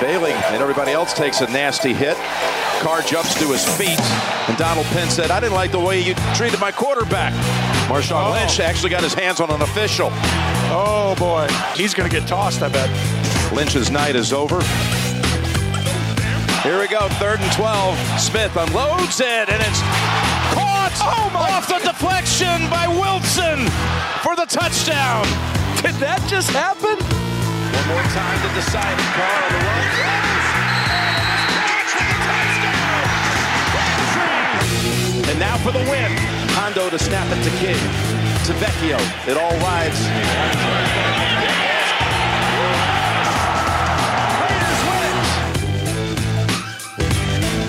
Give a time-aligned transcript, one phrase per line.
[0.00, 2.16] Bailey and everybody else takes a nasty hit.
[2.80, 4.00] Carr jumps to his feet,
[4.48, 7.32] and Donald Penn said, I didn't like the way you treated my quarterback.
[7.88, 8.32] Marshawn Oh.
[8.32, 10.10] Lynch actually got his hands on an official.
[10.70, 12.88] Oh boy, he's going to get tossed, I bet.
[13.52, 14.60] Lynch's night is over.
[16.62, 18.20] Here we go, third and 12.
[18.20, 19.80] Smith unloads it, and it's
[20.96, 23.66] caught oh off the deflection by Wilson
[24.22, 25.24] for the touchdown.
[25.82, 26.96] Did that just happen?
[26.96, 29.08] One more time to decide it.
[29.12, 29.88] Carr on the run.
[35.30, 36.10] And now for the win.
[36.54, 37.76] Condo to snap it to King.
[38.48, 38.98] Tavecchio.
[39.28, 40.00] It all rides.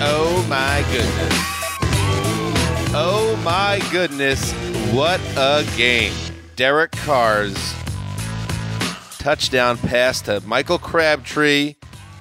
[0.02, 1.59] Oh my goodness.
[3.42, 4.52] My goodness.
[4.92, 6.12] What a game.
[6.56, 7.74] Derek Carr's
[9.18, 11.76] touchdown pass to Michael Crabtree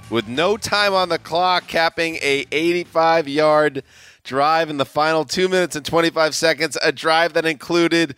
[0.10, 3.84] with no time on the clock, capping a 85 yard
[4.24, 6.78] drive in the final two minutes and 25 seconds.
[6.82, 8.16] A drive that included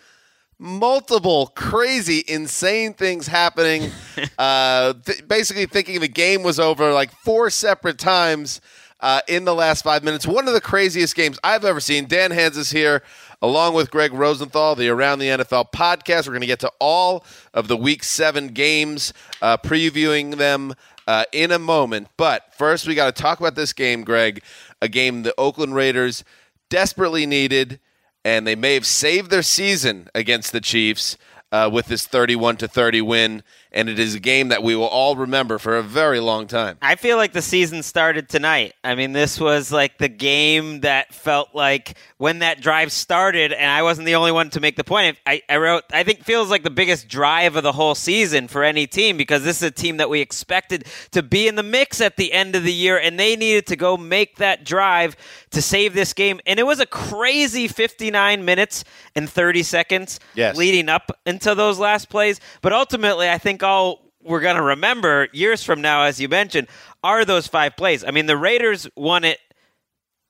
[0.60, 3.90] multiple crazy, insane things happening.
[4.38, 8.62] uh, th- basically, thinking the game was over like four separate times
[9.02, 10.28] uh, in the last five minutes.
[10.28, 12.06] One of the craziest games I've ever seen.
[12.06, 13.04] Dan Hanzus is here.
[13.44, 16.28] Along with Greg Rosenthal, the Around the NFL podcast.
[16.28, 17.26] We're going to get to all
[17.56, 20.76] of the week seven games, uh, previewing them
[21.08, 22.10] uh, in a moment.
[22.18, 24.44] But first, we got to talk about this game, Greg.
[24.80, 26.24] A game the Oakland Raiders
[26.70, 27.80] desperately needed
[28.24, 31.18] and they may have saved their season against the Chiefs
[31.52, 33.44] uh, with this 31 to 30 win.
[33.74, 36.78] And it is a game that we will all remember for a very long time.
[36.82, 38.74] I feel like the season started tonight.
[38.84, 43.72] I mean, this was like the game that felt like when that drive started, and
[43.72, 45.18] I wasn't the only one to make the point.
[45.26, 48.64] I, I wrote, I think feels like the biggest drive of the whole season for
[48.64, 52.02] any team because this is a team that we expected to be in the mix
[52.02, 55.16] at the end of the year, and they needed to go make that drive
[55.52, 56.40] to save this game.
[56.46, 58.84] And it was a crazy 59 minutes
[59.16, 60.56] and 30 seconds Yes.
[60.56, 62.40] leading up into those last plays.
[62.62, 66.68] But ultimately, I think all we're going to remember years from now, as you mentioned,
[67.04, 68.04] are those five plays.
[68.04, 69.40] I mean, the Raiders won it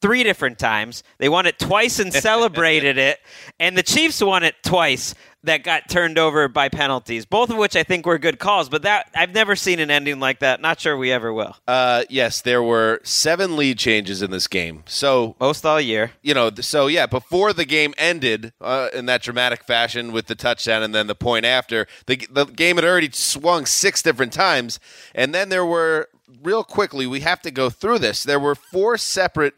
[0.01, 1.03] three different times.
[1.17, 3.19] They won it twice and celebrated it,
[3.59, 5.13] and the Chiefs won it twice
[5.43, 7.25] that got turned over by penalties.
[7.25, 10.19] Both of which I think were good calls, but that I've never seen an ending
[10.19, 10.61] like that.
[10.61, 11.55] Not sure we ever will.
[11.67, 14.83] Uh, yes, there were seven lead changes in this game.
[14.85, 16.11] So, Most all year.
[16.21, 20.35] you know, so yeah, before the game ended uh, in that dramatic fashion with the
[20.35, 24.79] touchdown and then the point after, the, the game had already swung six different times.
[25.15, 26.09] And then there were,
[26.43, 28.23] real quickly, we have to go through this.
[28.23, 29.55] There were four separate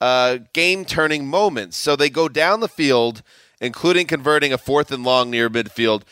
[0.00, 1.76] uh, game turning moments.
[1.76, 3.22] So they go down the field,
[3.60, 6.02] including converting a fourth and long near midfield.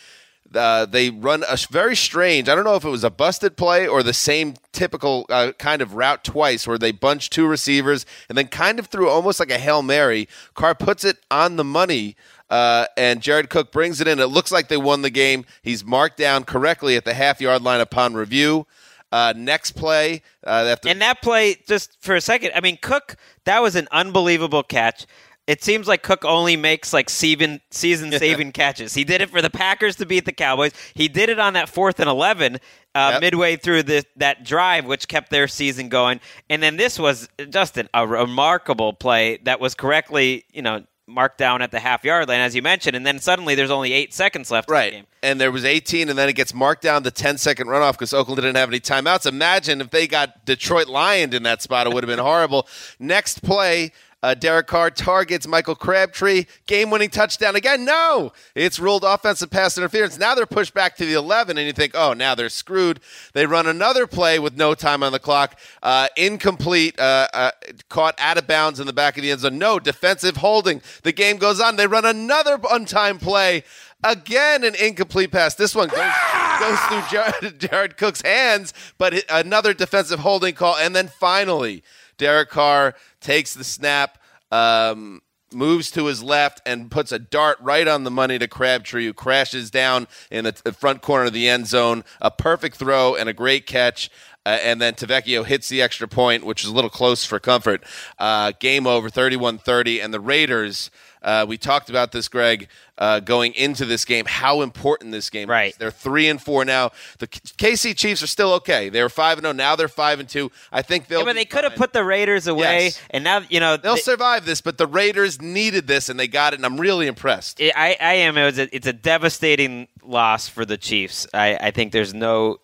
[0.55, 2.49] Uh, they run a very strange.
[2.49, 5.83] I don't know if it was a busted play or the same typical uh, kind
[5.83, 9.51] of route twice, where they bunch two receivers and then kind of through almost like
[9.51, 10.27] a hail mary.
[10.55, 12.17] Carr puts it on the money,
[12.49, 14.19] uh, and Jared Cook brings it in.
[14.19, 15.45] It looks like they won the game.
[15.61, 18.67] He's marked down correctly at the half yard line upon review.
[19.11, 23.17] Uh, next play, uh, to And that play, just for a second, I mean, Cook,
[23.45, 25.07] that was an unbelievable catch.
[25.47, 28.93] it seems like Cook only makes like season season saving catches.
[28.93, 30.73] He did it for the Packers to beat the Cowboys.
[30.93, 32.59] He did it on that fourth and eleven
[32.95, 33.21] uh, Yep.
[33.23, 36.21] midway through the, that drive, which kept their season going.
[36.51, 41.39] And then this was just an, a remarkable play that was correctly, you know, marked
[41.39, 42.95] down at the half yard line, as you mentioned.
[42.95, 44.93] And then suddenly there's only eight seconds left in the Right.
[44.93, 45.07] game.
[45.23, 48.13] And there was 18, and then it gets marked down the 10 second runoff because
[48.15, 49.27] Oakland didn't have any timeouts.
[49.27, 52.69] Imagine if they got Detroit Lioned in that spot, it would have been horrible.
[53.01, 53.91] Next play,
[54.23, 57.85] uh, Derek Carr targets Michael Crabtree, game winning touchdown again.
[57.85, 60.19] No, it's ruled offensive pass interference.
[60.19, 63.01] Now they're pushed back to the 11, and you think, oh, now they're screwed.
[63.33, 67.51] They run another play with no time on the clock, uh, incomplete, uh, uh,
[67.89, 69.59] caught out of bounds in the back of the end zone.
[69.59, 70.83] No, defensive holding.
[71.03, 71.77] The game goes on.
[71.77, 73.63] They run another untimed play.
[74.05, 75.57] Again, an incomplete pass.
[75.57, 76.13] This one goes,
[76.61, 80.77] goes through Jared, Jared Cook's hands, but another defensive holding call.
[80.77, 81.83] And then finally,
[82.19, 84.19] Derek Carr takes the snap,
[84.51, 85.23] um,
[85.53, 89.15] moves to his left, and puts a dart right on the money to Crabtree, who
[89.15, 92.05] crashes down in the, front corner of the end zone.
[92.21, 94.11] A perfect throw and a great catch.
[94.45, 97.85] Uh, and then Tavecchio hits the extra point, which is a little close for comfort.
[98.19, 100.01] Uh, game over, 31 30.
[100.01, 100.91] And the Raiders,
[101.23, 105.49] uh, we talked about this, Greg, uh, going into this game, how important this game
[105.49, 105.71] Right.
[105.73, 105.77] is.
[105.77, 106.91] They're 3 and 4 now.
[107.19, 108.89] The KC Chiefs are still okay.
[108.89, 109.53] They were 5 and 0.
[109.53, 110.51] Now they're 5 and 2.
[110.73, 113.01] I think they'll Yeah, but they could have put the Raiders away, Yes.
[113.11, 116.29] and now you know They'll they- survive this, but the Raiders needed this and they
[116.29, 117.61] got it, and I'm really impressed.
[117.61, 118.37] I, I am.
[118.39, 121.27] It was a, it's a devastating loss for the Chiefs.
[121.35, 122.59] I, I think there's no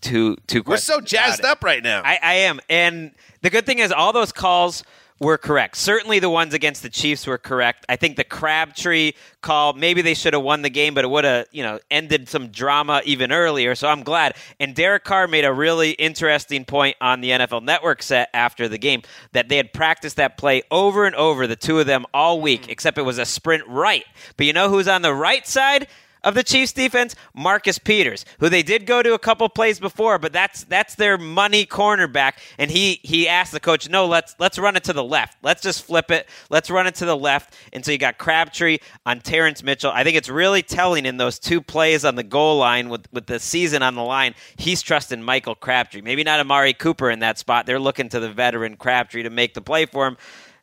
[0.00, 0.62] two two.
[0.66, 2.02] We're so jazzed up right now.
[2.04, 3.12] I, I am, and
[3.42, 4.82] the good thing is all those calls
[5.22, 5.76] were correct.
[5.76, 7.86] Certainly, the ones against the Chiefs were correct.
[7.88, 11.24] I think the Crabtree call maybe they should have won the game, but it would
[11.24, 13.74] have you know ended some drama even earlier.
[13.74, 14.36] So I'm glad.
[14.60, 18.78] And Derek Carr made a really interesting point on the NFL Network set after the
[18.78, 19.02] game
[19.32, 22.62] that they had practiced that play over and over, the two of them all week,
[22.62, 22.70] mm.
[22.70, 24.04] except it was a sprint right.
[24.36, 25.86] But you know who's on the right side?
[26.24, 30.18] Of the Chiefs defense, Marcus Peters, who they did go to a couple plays before,
[30.18, 32.34] but that's that's their money cornerback.
[32.58, 35.38] And he he asked the coach, no, let's let's run it to the left.
[35.42, 36.28] Let's just flip it.
[36.50, 37.54] Let's run it to the left.
[37.72, 39.90] And so you got Crabtree on Terrence Mitchell.
[39.92, 43.26] I think it's really telling in those two plays on the goal line with with
[43.26, 44.34] the season on the line.
[44.56, 46.02] He's trusting Michael Crabtree.
[46.02, 47.66] Maybe not Amari Cooper in that spot.
[47.66, 50.16] They're looking to the veteran Crabtree to make the play for him.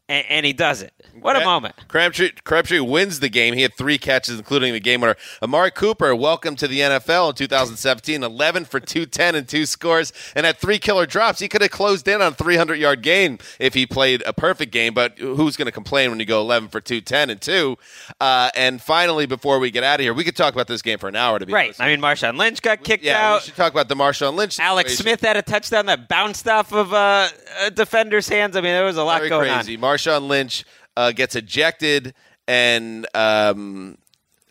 [0.09, 0.91] And, and he does it.
[1.21, 1.75] What a moment.
[1.89, 3.53] Crabtree, Crabtree wins the game.
[3.53, 5.15] He had three catches, including the game winner.
[5.43, 8.23] Amari Cooper, welcome to the NFL in 2017.
[8.23, 11.39] 11 for 210 and two scores, and had three killer drops.
[11.39, 14.71] He could have closed in on a 300 yard game if he played a perfect
[14.71, 14.93] game.
[14.93, 17.77] But who's going to complain when you go 11 for 210 and two?
[18.21, 20.99] Uh, and finally, before we get out of here, we could talk about this game
[20.99, 21.37] for an hour.
[21.37, 21.65] To be Right.
[21.67, 21.81] honest.
[21.81, 23.07] I mean, Marshawn Lynch got kicked out.
[23.07, 24.57] yeah, we should talk about the Marshawn Lynch.
[24.59, 24.97] Alex.
[24.97, 27.27] Smith had a touchdown that bounced off of uh,
[27.61, 28.55] a defender's hands.
[28.55, 29.75] I mean, there was a lot Very going crazy.
[29.75, 29.81] on.
[29.81, 30.65] Marshawn Lynch
[30.95, 32.13] uh, gets ejected
[32.47, 33.97] and um,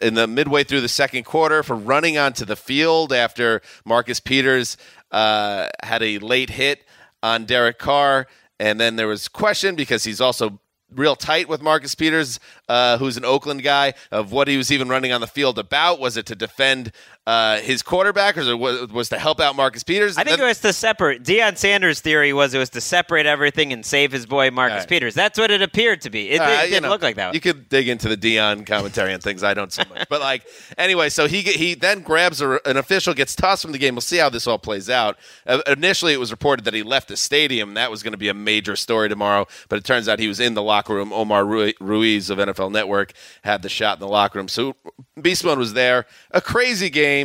[0.01, 4.77] in the midway through the second quarter for running onto the field after Marcus Peters
[5.11, 6.85] uh, had a late hit
[7.23, 8.27] on Derek Carr,
[8.61, 10.61] and then there was question because he's also
[10.95, 14.89] real tight with Marcus Peters, uh, who's an Oakland guy, of what he was even
[14.89, 16.01] running on the field about.
[16.01, 16.93] Was it to defend
[17.29, 20.17] uh, his quarterback, or was, was to help out Marcus Peters?
[20.17, 21.23] I think it was to separate.
[21.23, 24.89] Deion Sanders' theory was it was to separate everything and save his boy Marcus right.
[24.89, 25.13] Peters.
[25.13, 26.31] That's what it appeared to be.
[26.31, 27.35] It, Uh, you didn't know, look like that.
[27.35, 29.43] You could dig into the Deion commentary and things.
[29.43, 30.47] I don't so much, but like
[30.79, 31.11] anyway.
[31.11, 33.95] So he he then grabs a, an official, gets tossed from the game.
[33.95, 35.19] We'll see how this all plays out.
[35.47, 37.75] Uh, initially, it was reported that he left the stadium.
[37.75, 40.41] That was going to be a major story tomorrow, but it turns out he was
[40.41, 41.13] in the locker room.
[41.13, 44.49] Omar Ruiz of NFL Network had the shot in the locker room.
[44.49, 44.77] So
[45.21, 46.07] Beast Mode was there.
[46.31, 47.18] A crazy game.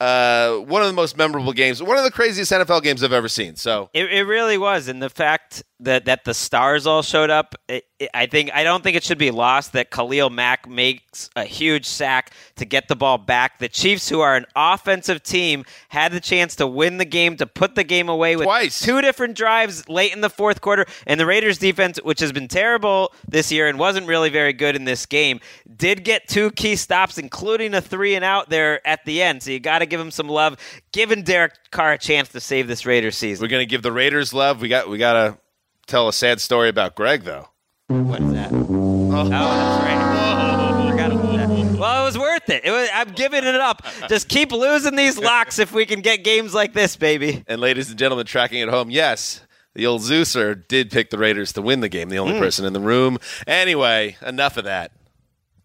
[0.00, 1.80] Uh, one of the most memorable games.
[1.82, 3.54] One of the craziest NFL games I've ever seen.
[3.54, 7.54] So It, it really was, and the fact that that the stars all showed up,
[7.68, 11.44] it- I think I don't think it should be lost that Khalil Mack makes a
[11.44, 13.58] huge sack to get the ball back.
[13.58, 17.46] The Chiefs, who are an offensive team, had the chance to win the game, to
[17.46, 18.80] put the game away with Twice.
[18.80, 22.48] two different drives late in the fourth quarter, and the Raiders defense, which has been
[22.48, 25.40] terrible this year and wasn't really very good in this game,
[25.76, 29.42] did get two key stops, including a three and out there at the end.
[29.42, 30.56] So you got to give him some love,
[30.92, 33.44] giving Derek Carr a chance to save this Raiders season.
[33.44, 34.60] we're gonna give the Raiders love.
[34.60, 35.38] We got we gotta
[35.86, 37.48] tell a sad story about Greg though.
[37.88, 38.50] What is that?
[38.50, 40.90] Oh, that's right.
[40.90, 41.78] Forgot about that.
[41.78, 42.64] Well, it was worth it.
[42.64, 43.84] it was, I'm giving it up.
[44.08, 47.44] Just keep losing these locks if we can get games like this, baby.
[47.46, 49.42] And ladies and gentlemen, tracking at home, yes,
[49.74, 52.08] the old Zeuser did pick the Raiders to win the game.
[52.08, 52.40] The only hmm.
[52.40, 53.18] person in the room.
[53.46, 54.92] Anyway, enough of that.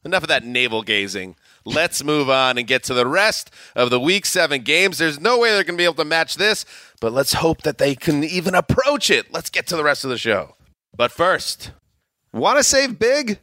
[0.03, 1.37] Enough of that navel gazing.
[1.63, 4.97] Let's move on and get to the rest of the Week Seven games.
[4.97, 6.65] There's no way they're going to be able to match this,
[6.99, 9.31] but let's hope that they can even approach it.
[9.31, 10.55] Let's get to the rest of the show.
[10.95, 11.71] But first,
[12.31, 13.39] want to save big?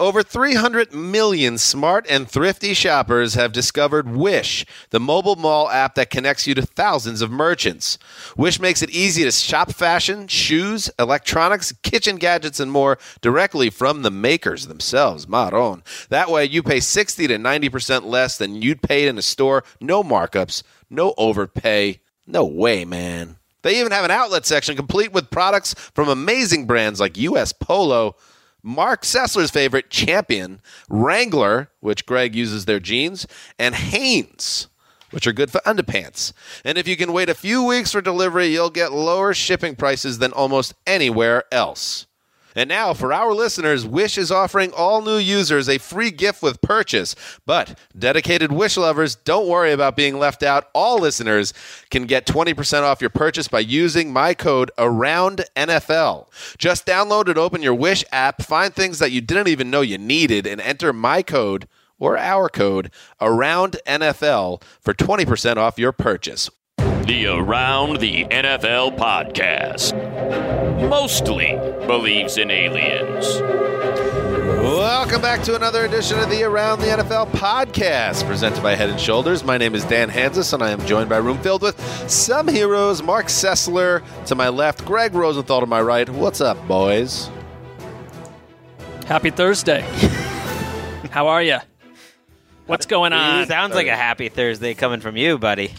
[0.00, 6.08] Over 300 million smart and thrifty shoppers have discovered Wish, the mobile mall app that
[6.08, 7.98] connects you to thousands of merchants.
[8.34, 14.00] Wish makes it easy to shop fashion, shoes, electronics, kitchen gadgets, and more directly from
[14.00, 15.82] the makers themselves, Maron.
[16.08, 19.64] That way, you pay 60 to 90% less than you'd pay in a store.
[19.82, 22.00] No markups, no overpay.
[22.26, 23.39] No way, man.
[23.62, 28.16] They even have an outlet section complete with products from amazing brands like US Polo.
[28.62, 33.26] Mark Sessler's favorite, Champion, Wrangler, which Greg uses their jeans,
[33.58, 34.68] and Hanes,
[35.10, 36.32] which are good for underpants.
[36.64, 40.18] And if you can wait a few weeks for delivery, you'll get lower shipping prices
[40.18, 42.06] than almost anywhere else.
[42.54, 46.60] And now, for our listeners, Wish is offering all new users a free gift with
[46.60, 47.14] purchase.
[47.46, 50.68] But dedicated Wish lovers, don't worry about being left out.
[50.74, 51.54] All listeners
[51.90, 56.28] can get 20% off your purchase by using my code AROUNDNFL.
[56.58, 59.98] Just download and open your Wish app, find things that you didn't even know you
[59.98, 62.90] needed, and enter my code or our code
[63.20, 66.50] AROUNDNFL for 20% off your purchase.
[67.10, 69.98] The Around the NFL podcast
[70.88, 71.56] mostly
[71.88, 73.40] believes in aliens.
[74.62, 79.00] Welcome back to another edition of the Around the NFL podcast, presented by Head and
[79.00, 79.42] Shoulders.
[79.42, 82.46] My name is Dan Hanzus, and I am joined by a room filled with some
[82.46, 83.02] heroes.
[83.02, 86.08] Mark Sessler to my left, Greg Rosenthal to my right.
[86.08, 87.28] What's up, boys?
[89.06, 89.80] Happy Thursday.
[91.10, 91.58] How are you?
[92.66, 93.48] What's going on?
[93.48, 95.74] Sounds like a happy Thursday coming from you, buddy.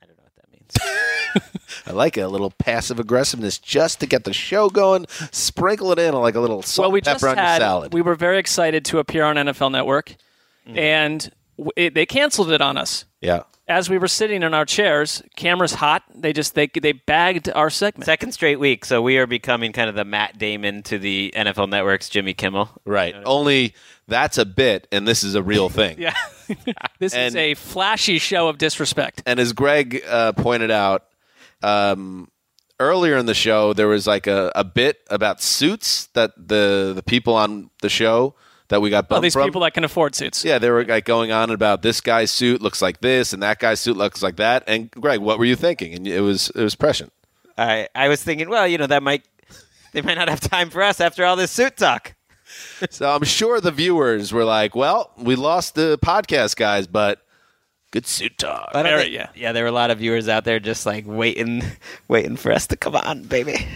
[0.00, 0.61] I don't know what that means.
[1.86, 5.06] I like a little passive aggressiveness just to get the show going.
[5.30, 7.92] Sprinkle it in like a little salt well, we and pepper just on your salad.
[7.92, 10.16] We were very excited to appear on NFL Network,
[10.66, 10.78] mm-hmm.
[10.78, 13.04] and w- it, they canceled it on us.
[13.20, 13.42] yeah.
[13.68, 16.02] As we were sitting in our chairs, cameras hot.
[16.14, 18.06] They just they they bagged our segment.
[18.06, 21.68] Second straight week, so we are becoming kind of the Matt Damon to the NFL
[21.68, 22.70] Network's Jimmy Kimmel.
[22.84, 23.14] Right.
[23.24, 23.74] Only
[24.08, 25.96] that's a bit, and this is a real thing.
[26.00, 26.14] yeah,
[26.98, 29.22] this is a flashy show of disrespect.
[29.26, 31.04] and as Greg uh, pointed out
[31.62, 32.30] um,
[32.80, 37.02] earlier in the show, there was like a, a bit about suits that the the
[37.02, 38.34] people on the show
[38.72, 39.44] that we got All bumped these from.
[39.44, 40.44] people that can afford suits.
[40.44, 43.58] yeah, they were like going on about this guy's suit looks like this, and that
[43.60, 44.64] guy's suit looks like that.
[44.66, 45.94] And Greg, what were you thinking?
[45.94, 47.12] And it was it was prescient.
[47.56, 49.24] I I was thinking, well, you know, that might
[49.92, 52.14] they might not have time for us after all this suit talk.
[52.90, 57.24] So I'm sure the viewers were like, "Well, we lost the podcast guys, but
[57.92, 59.28] good suit talk." I don't Very, think- yeah.
[59.34, 61.62] yeah, there were a lot of viewers out there just like waiting,
[62.08, 63.66] waiting for us to come on, baby.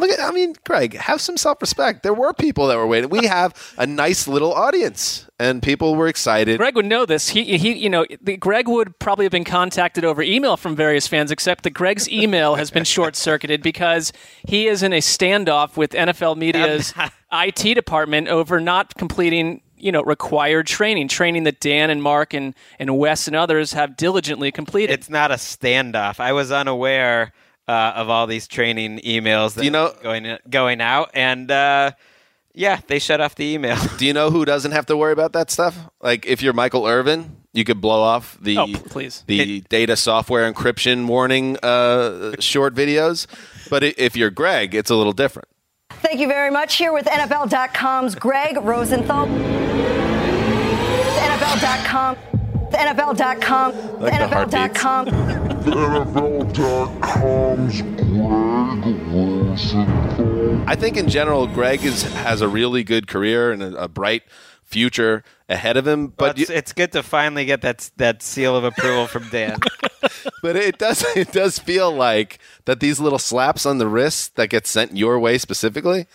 [0.00, 2.02] Look at, I mean, Greg, have some self respect.
[2.02, 3.10] There were people that were waiting.
[3.10, 6.56] We have a nice little audience, and people were excited.
[6.56, 7.28] Greg would know this.
[7.28, 11.06] He, he, you know, the, Greg would probably have been contacted over email from various
[11.06, 14.10] fans, except that Greg's email has been short circuited because
[14.46, 16.94] he is in a standoff with NFL Media's
[17.32, 22.54] IT department over not completing, you know, required training, training that Dan and Mark and,
[22.78, 24.94] and Wes and others have diligently completed.
[24.94, 26.20] It's not a standoff.
[26.20, 27.34] I was unaware
[27.70, 31.92] uh, of all these training emails that you know- were going going out, and uh,
[32.54, 33.76] yeah, they shut off the email.
[33.98, 35.76] Do you know who doesn't have to worry about that stuff?
[36.00, 39.22] Like, if you're Michael Irvin, you could blow off the Oh, please.
[39.26, 43.26] the data software encryption warning uh, short videos.
[43.70, 45.46] But if you're Greg, it's a little different.
[46.02, 46.74] Thank you very much.
[46.76, 49.26] Here with NFL.com's Greg Rosenthal.
[51.20, 52.16] NFL.com.
[52.80, 54.00] NFL.com.
[54.00, 54.82] Like the heartbeats.
[54.82, 55.48] NFL.com.
[60.66, 64.22] I think in general, Greg is has a really good career and a, a bright
[64.62, 66.08] future ahead of him.
[66.08, 69.28] But But you, it's, it's good to finally get that that seal of approval from
[69.28, 69.58] Dan.
[70.42, 74.48] but it does it does feel like that these little slaps on the wrist that
[74.48, 76.06] get sent your way specifically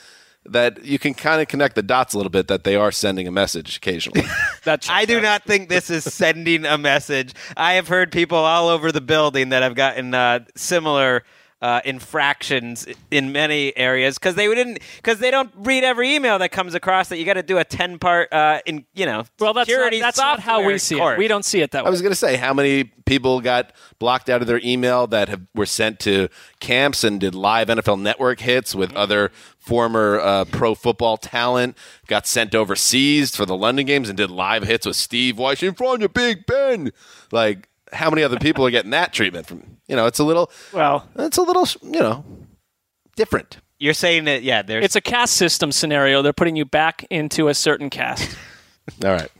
[0.48, 3.28] that you can kind of connect the dots a little bit that they are sending
[3.28, 4.28] a message occasionally.
[4.64, 7.34] That's I do not think this is sending a message.
[7.58, 11.24] I have heard people all over the building that have gotten uh, similar
[11.66, 16.52] uh, infractions in many areas because they didn't because they don't read every email that
[16.52, 19.52] comes across that you got to do a ten part uh, in you know Well,
[19.52, 21.16] that's, not, security that's not how we see course.
[21.16, 21.18] it.
[21.18, 21.88] We don't see it that way.
[21.88, 25.28] I was going to say how many people got blocked out of their email that
[25.28, 26.30] have, were sent to
[26.60, 31.76] camps and did live NFL Network hits with other former uh, pro football talent.
[32.06, 35.74] Got sent overseas for the London games and did live hits with Steve Weiss in
[35.74, 36.92] front of Big Ben.
[37.32, 39.64] Like how many other people are getting that treatment from?
[39.88, 40.52] You know, it's a little.
[40.74, 41.68] well, It's a little.
[41.82, 42.26] You know,
[43.16, 43.58] different.
[43.78, 46.22] You're saying that yeah, there's it's a caste system scenario.
[46.22, 48.36] They're putting you back into a certain caste.
[49.04, 49.32] All right.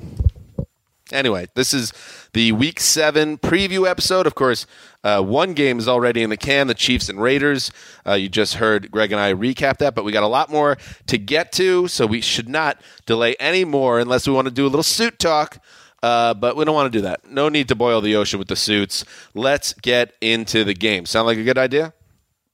[1.12, 1.94] Anyway, this is
[2.34, 4.26] the Week Seven preview episode.
[4.26, 4.66] Of course,
[5.04, 7.72] uh, one game is already in the can: the Chiefs and Raiders.
[8.06, 10.78] Uh, you just heard Greg and I recap that, but we got a lot more
[11.08, 14.66] to get to, so we should not delay any more unless we want to do
[14.66, 15.60] a little suit talk.
[16.04, 17.30] Uh, but we don't want to do that.
[17.30, 19.06] No need to boil the ocean with the suits.
[19.34, 21.06] Let's get into the game.
[21.06, 21.94] Sound like a good idea?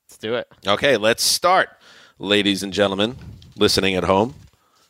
[0.07, 0.47] Let's do it.
[0.65, 1.69] Okay, let's start,
[2.17, 3.17] ladies and gentlemen
[3.61, 4.35] listening at home,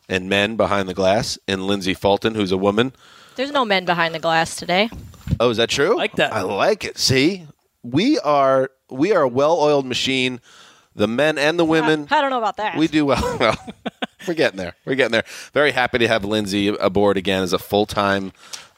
[0.10, 2.94] and men behind the glass, and Lindsay Fulton, who's a woman.
[3.36, 4.90] There's no men behind the glass today.
[5.40, 5.94] Oh, is that true?
[5.94, 6.34] I like that.
[6.34, 6.98] I like it.
[6.98, 7.46] See,
[7.84, 10.42] we are we are a well-oiled machine.
[10.96, 12.08] The men and the women.
[12.12, 12.78] I don't know about that.
[12.78, 13.38] We do well.
[13.40, 13.56] well
[14.28, 14.76] we're getting there.
[14.86, 15.26] We're getting there.
[15.54, 18.32] Very happy to have Lindsay aboard again as a full-time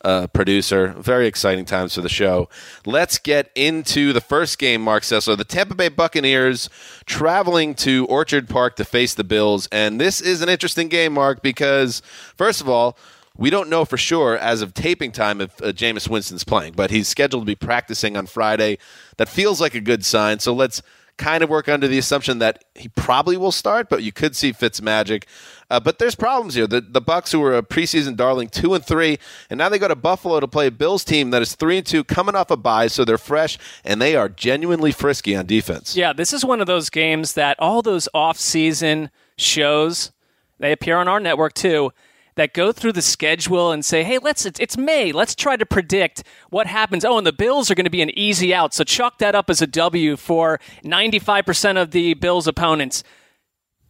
[0.03, 0.89] uh, producer.
[0.97, 2.49] Very exciting times for the show.
[2.85, 5.37] Let's get into the first game, Mark Sessler.
[5.37, 6.69] The Tampa Bay Buccaneers
[7.05, 9.67] traveling to Orchard Park to face the Bills.
[9.71, 12.01] And this is an interesting game, Mark, because,
[12.35, 12.97] first of all,
[13.35, 16.91] we don't know for sure as of taping time if uh, Jameis Winston's playing, but
[16.91, 18.77] he's scheduled to be practicing on Friday.
[19.17, 20.39] That feels like a good sign.
[20.39, 20.83] So let's
[21.17, 24.51] kind of work under the assumption that he probably will start, but you could see
[24.51, 25.27] Fitz magic.
[25.69, 26.67] Uh, but there's problems here.
[26.67, 29.17] The the Bucs, who were a preseason darling, two and three,
[29.49, 31.85] and now they go to Buffalo to play a Bills team that is three and
[31.85, 35.95] two, coming off a bye, so they're fresh and they are genuinely frisky on defense.
[35.95, 40.11] Yeah, this is one of those games that all those off-season shows
[40.59, 41.91] they appear on our network too
[42.35, 45.11] that go through the schedule and say, "Hey, let's it's, it's, May.
[45.11, 48.17] Let's try to predict what happens." Oh, and the Bills are going to be an
[48.17, 53.03] easy out, so chalk that up as a W for 95% of the Bills opponents.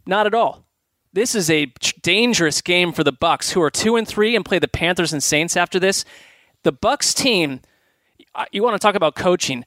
[0.06, 0.66] Not at all.
[1.14, 1.72] This is a
[2.02, 5.22] dangerous game for the Bucs, who are 2 and 3 and play the Panthers and
[5.22, 6.04] Saints after this.
[6.64, 7.62] The Bucs team,
[8.52, 9.64] you want to talk about coaching.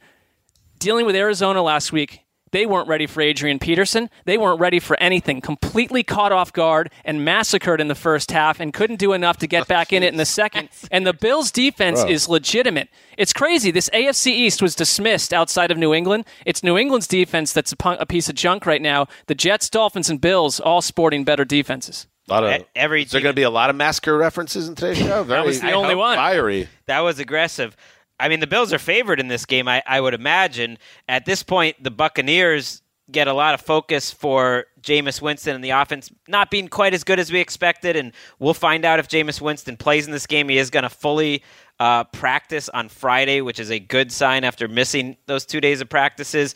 [0.79, 4.09] Dealing with Arizona last week, they weren't ready for Adrian Peterson.
[4.25, 5.41] They weren't ready for anything.
[5.41, 9.47] Completely caught off guard and massacred in the first half and couldn't do enough to
[9.47, 10.69] get oh, back in it in the second.
[10.91, 12.11] And the Bills' defense Bro.
[12.11, 12.89] is legitimate.
[13.19, 13.71] It's crazy.
[13.71, 16.25] This AFC East was dismissed outside of New England.
[16.45, 19.09] It's New England's defense that's a, pu- a piece of junk right now.
[19.27, 22.07] The Jets, Dolphins, and Bills all sporting better defenses.
[22.29, 24.69] A lot of, every is there team- going to be a lot of massacre references
[24.69, 25.23] in today's show?
[25.23, 26.17] Very, was the I only hope, one.
[26.17, 26.69] Fiery.
[26.87, 27.77] That was aggressive.
[28.19, 29.69] I mean, the Bills are favored in this game.
[29.69, 34.67] I, I would imagine at this point the Buccaneers get a lot of focus for
[34.83, 38.55] Jameis Winston and the offense not being quite as good as we expected, and we'll
[38.55, 40.49] find out if Jameis Winston plays in this game.
[40.49, 41.43] He is going to fully
[41.79, 45.89] uh, practice on Friday, which is a good sign after missing those two days of
[45.89, 46.55] practices.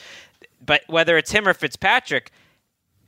[0.64, 2.32] But whether it's him or Fitzpatrick,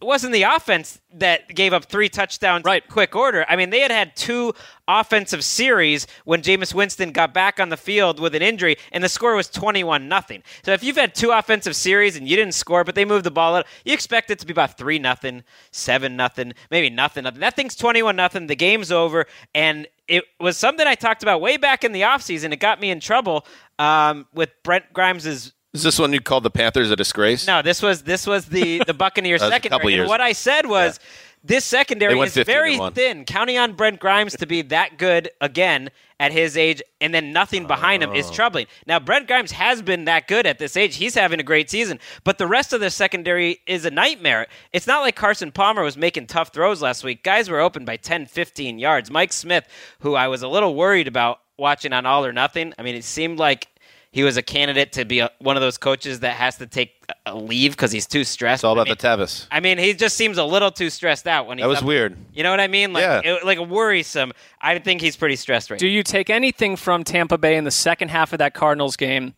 [0.03, 2.87] it wasn't the offense that gave up three touchdowns Right.
[2.89, 3.47] quick order.
[3.49, 4.53] I mean, they had had two
[4.89, 9.09] offensive series when Jameis Winston got back on the field with an injury, and the
[9.09, 10.43] score was 21 nothing.
[10.65, 13.31] So if you've had two offensive series and you didn't score, but they moved the
[13.31, 17.23] ball out, you expect it to be about 3 nothing, 7 nothing, maybe nothing.
[17.23, 17.39] nothing.
[17.41, 18.49] That thing's 21 nothing.
[18.49, 22.53] The game's over, and it was something I talked about way back in the offseason.
[22.53, 23.47] It got me in trouble
[23.79, 27.47] um, with Brent Grimes's Is this one you called the Panthers a disgrace?
[27.47, 29.95] no, this was this was the the Buccaneers secondary.
[29.95, 31.01] and what I said was
[31.45, 33.25] this secondary is very thin.
[33.25, 37.67] Counting on Brent Grimes to be that good again at his age, and then nothing
[37.67, 38.15] behind him Oh.
[38.15, 38.67] is troubling.
[38.87, 40.97] Now Brent Grimes has been that good at this age.
[40.97, 44.47] He's having a great season, but the rest of the secondary is a nightmare.
[44.73, 47.25] It's not like Carson Palmer was making tough throws last week.
[47.25, 49.11] Guys were open by 10, 15 yards.
[49.11, 49.67] Mike Smith,
[50.01, 52.73] who I was a little worried about watching on All or Nothing.
[52.79, 53.67] I mean, it seemed like
[54.13, 56.93] he was a candidate to be a, one of those coaches that has to take
[57.27, 58.61] a leave because he's too stressed.
[58.61, 59.47] It's all about I mean, the Tevis.
[59.51, 61.85] I mean, he just seems a little too stressed out when he's That was up-
[61.85, 62.17] weird.
[62.35, 62.93] You know what I mean?
[62.93, 63.21] Like, Yeah.
[63.25, 64.33] it- like worrisome.
[64.61, 67.71] I think he's pretty stressed right Do you take anything from Tampa Bay in the
[67.71, 69.35] second half of that Cardinals game,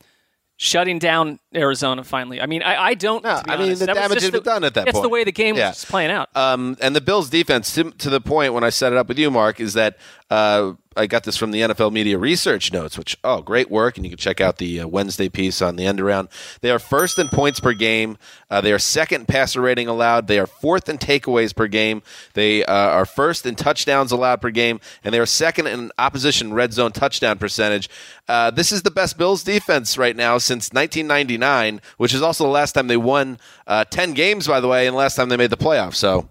[0.57, 2.41] shutting down Arizona finally?
[2.41, 3.23] I mean, I, I don't.
[3.25, 3.81] No, to be I mean, honest.
[3.81, 5.71] the That damage just had been done at that That's the way the game Yeah.
[5.71, 6.29] was playing out.
[6.37, 9.19] Um, and the Bills' defense, to, to the point when I set it up with
[9.19, 9.99] you, Mark, is that
[10.35, 13.97] uh, I got this from the NFL Media Research Notes, which, oh, great work.
[13.97, 16.29] And you can check out the uh, Wednesday piece on the end around.
[16.61, 18.19] They are first in points per game.
[18.51, 20.27] Uh, they are second passer rating allowed.
[20.27, 22.03] They are fourth in takeaways per game.
[22.33, 24.81] They uh, are first in touchdowns allowed per game.
[25.05, 27.89] And they are second in opposition red zone touchdown percentage.
[28.27, 32.51] Uh, this is the best Bills defense right now since 1999, which is also the
[32.51, 35.37] last time they won uh, 10 games, by the way, and the last time they
[35.37, 35.95] made the playoffs.
[35.95, 36.29] So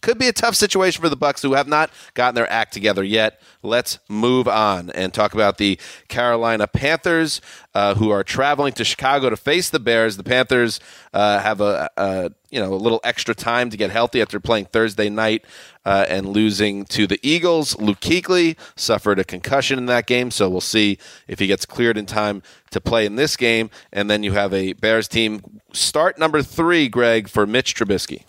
[0.00, 3.02] could be a tough situation for the Bucs who have not gotten their act together
[3.02, 3.40] yet.
[3.62, 7.40] Let's move on and talk about the Carolina Panthers,
[7.74, 10.16] uh, who are traveling to Chicago to face the Bears.
[10.16, 10.80] The Panthers
[11.12, 14.66] uh, have a, a you know a little extra time to get healthy after playing
[14.66, 15.44] Thursday night
[15.84, 17.78] uh, and losing to the Eagles.
[17.78, 21.96] Luke Kuechly suffered a concussion in that game, so we'll see if he gets cleared
[21.96, 23.70] in time to play in this game.
[23.92, 28.24] And then you have a Bears team start number three, Greg, for Mitch Trubisky.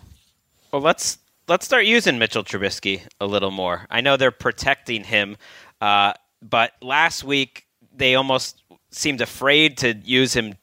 [0.72, 1.18] Well, let's
[1.52, 3.86] let's start using Mitchell Trubisky a little more.
[3.90, 5.36] I know they're protecting him.
[5.82, 10.56] Uh, but last week they almost seemed afraid to use him,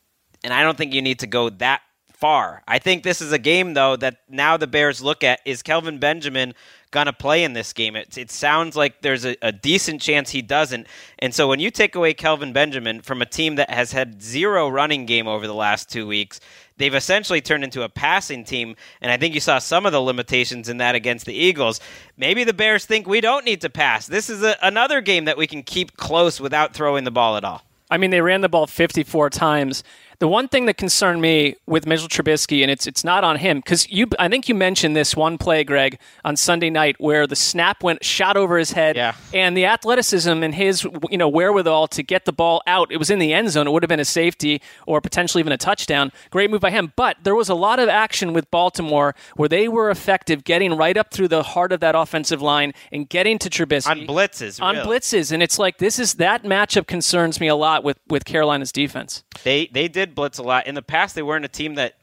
[0.42, 2.62] and I don't think you need to go that far.
[2.66, 5.98] I think this is a game though that now the Bears look at is Kelvin
[5.98, 6.54] Benjamin
[6.90, 7.94] to play in this game?
[7.94, 10.86] It, it sounds like there's a, a, decent chance he doesn't.
[11.18, 14.68] And so when you take away Kelvin Benjamin from a team that has had zero
[14.68, 16.40] running game over the last two weeks,
[16.78, 18.76] they've essentially turned into a passing team.
[19.00, 21.80] And I think you saw some of the limitations in that against the Eagles.
[22.16, 24.06] Maybe the Bears think we don't need to pass.
[24.06, 27.44] This is a, another game that we can keep close without throwing the ball at
[27.44, 27.62] all.
[27.90, 29.82] I mean, they ran the ball 54 times.
[30.20, 33.58] The one thing that concerned me with Mitchell Trubisky, and it's it's not on him,
[33.58, 37.36] because you I think you mentioned this one play, Greg, on Sunday night where the
[37.36, 39.14] snap went shot over his head, yeah.
[39.32, 42.90] and the athleticism and his you know wherewithal to get the ball out.
[42.90, 43.68] It was in the end zone.
[43.68, 46.10] It would have been a safety or potentially even a touchdown.
[46.30, 46.92] Great move by him.
[46.96, 50.96] But there was a lot of action with Baltimore where they were effective getting right
[50.96, 54.60] up through the heart of that offensive line and getting to Trubisky on blitzes.
[54.60, 54.98] On really.
[54.98, 58.72] blitzes, and it's like this is that matchup concerns me a lot with with Carolina's
[58.72, 59.22] defense.
[59.44, 60.66] They they did did blitz a lot.
[60.66, 61.94] In the past, they weren't a team that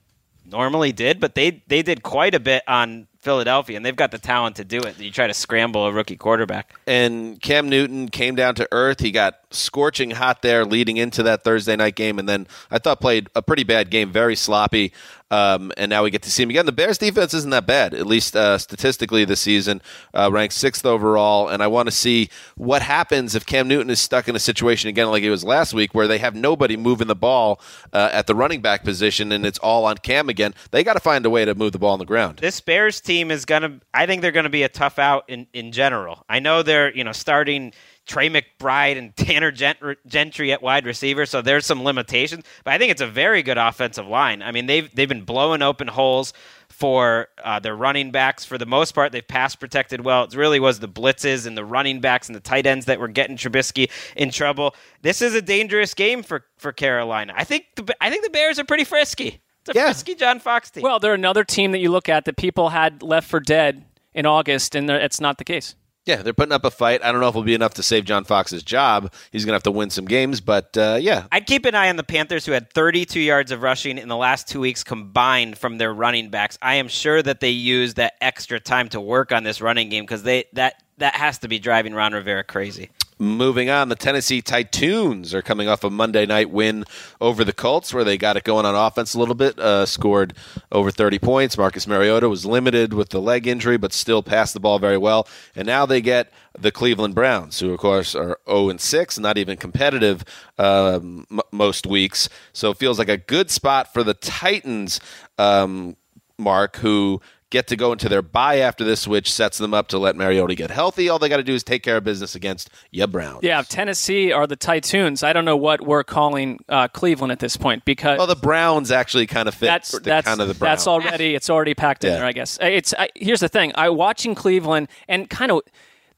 [0.46, 4.20] normally did, but they they did quite a bit on Philadelphia, and they've got the
[4.20, 4.98] talent to do it.
[5.00, 6.74] You try to scramble a rookie quarterback.
[6.88, 9.02] And Cam Newton came down to earth.
[9.02, 13.02] He got scorching hot there leading into that Thursday night game, and then I thought
[13.02, 14.94] played a pretty bad game, very sloppy.
[15.32, 16.68] Um, and now we get to see him again.
[16.68, 19.82] The Bears defense isn't that bad, at least uh, statistically this season,
[20.14, 21.50] uh, ranked sixth overall.
[21.50, 24.88] And I want to see what happens if Cam Newton is stuck in a situation
[24.88, 27.60] again like it was last week, where they have nobody moving the ball
[27.92, 30.54] uh, at the running back position, and it's all on Cam again.
[30.70, 32.38] They got to find a way to move the ball on the ground.
[32.38, 33.80] This Bears team is gonna.
[33.94, 36.24] I think they're gonna be a tough out in in general.
[36.30, 37.74] I know they're you know starting
[38.06, 42.46] Tre McBride and Tanner Gentry at wide receiver, so there's some limitations.
[42.64, 44.42] But I think it's a very good offensive line.
[44.42, 46.34] I mean, they've they've been blowing open holes
[46.70, 49.12] for uh, their running backs for the most part.
[49.12, 50.26] They've pass protected well.
[50.26, 53.08] It really was the blitzes and the running backs and the tight ends that were
[53.08, 54.76] getting Trubisky in trouble.
[55.02, 57.34] This is a dangerous game for for Carolina.
[57.36, 59.42] I think the, I think the Bears are pretty frisky.
[59.68, 59.86] It's a yeah.
[59.86, 60.84] frisky John Fox team.
[60.84, 64.26] Well, they're another team that you look at that people had left for dead in
[64.26, 65.76] August, and it's not the case.
[66.06, 67.04] Yeah, they're putting up a fight.
[67.04, 69.12] I don't know if it'll be enough to save John Fox's job.
[69.32, 71.26] He's going to have to win some games, but uh, yeah.
[71.32, 74.16] I'd keep an eye on the Panthers, who had 32 yards of rushing in the
[74.16, 76.60] last two weeks combined from their running backs.
[76.62, 80.04] I am sure that they use that extra time to work on this running game
[80.04, 82.92] because they that that has to be driving Ron Rivera crazy.
[83.18, 86.84] Moving on, the Tennessee Titans are coming off a Monday night win
[87.22, 89.58] over the Colts, where they got it going on offense a little bit.
[89.58, 90.34] Uh, scored
[90.70, 91.58] over 30 points.
[91.58, 95.30] Marcus Mariota was limited with the leg injury, but still passed the ball very well.
[95.56, 99.38] And now they get the Cleveland Browns, who of course are 0 and 6, not
[99.38, 100.26] even competitive
[100.58, 102.28] um, m- most weeks.
[102.52, 105.00] So it feels like a good spot for the Titans.
[105.38, 105.96] Um,
[106.38, 107.22] Mark, who
[107.56, 110.56] get to go into their bye after this, which sets them up to let Mariota
[110.56, 111.08] get healthy.
[111.08, 113.44] All they got to do is take care of business against ya Browns.
[113.44, 115.24] Yeah, Tennessee are the Titans.
[115.24, 118.92] I don't know what we're calling uh, Cleveland at this point because well, the Browns
[118.92, 119.68] actually kind of fit.
[119.68, 120.80] That's that's kind of the Browns.
[120.80, 122.18] That's already it's already packed in yeah.
[122.18, 122.26] there.
[122.26, 123.72] I guess it's I, here's the thing.
[123.76, 125.62] I watching Cleveland and kind of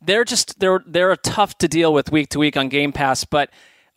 [0.01, 3.23] they're just they're they're a tough to deal with week to week on Game Pass,
[3.23, 3.49] but.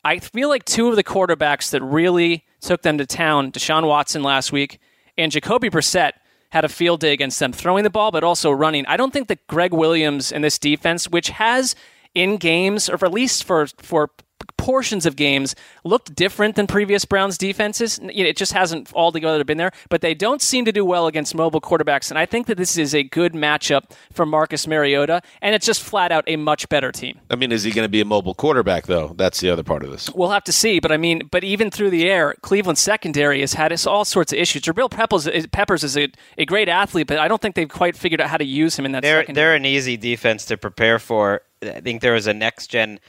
[0.02, 4.22] I feel like two of the quarterbacks that really took them to town, Deshaun Watson
[4.22, 4.80] last week
[5.20, 6.12] and Jacoby Brissett,
[6.52, 8.84] had a field day against them, throwing the ball, but also running.
[8.86, 11.74] I don't think that Gregg Williams and this defense, which has
[12.14, 14.10] in games, or at least for for
[14.56, 17.98] portions of games looked different than previous Browns defenses.
[18.02, 21.60] It just hasn't altogether been there, but they don't seem to do well against mobile
[21.60, 22.10] quarterbacks.
[22.10, 25.82] And I think that this is a good matchup for Marcus Mariota, and it's just
[25.82, 27.20] flat out a much better team.
[27.30, 29.14] I mean, is he going to be a mobile quarterback, though?
[29.16, 30.10] That's the other part of this.
[30.10, 33.54] We'll have to see, but I mean, but even through the air, Cleveland secondary has
[33.54, 34.62] had all sorts of issues.
[34.62, 37.96] Jabril Peppers, eh, Peppers is a, a great athlete, but I don't think they've quite
[37.96, 39.44] figured out how to use him in that they're, secondary.
[39.44, 41.42] They're an easy defense to prepare for.
[41.62, 43.00] I think there was a next gen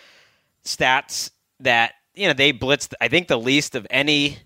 [0.66, 2.94] stats that you know they blitzed.
[3.02, 4.38] I think the least of any.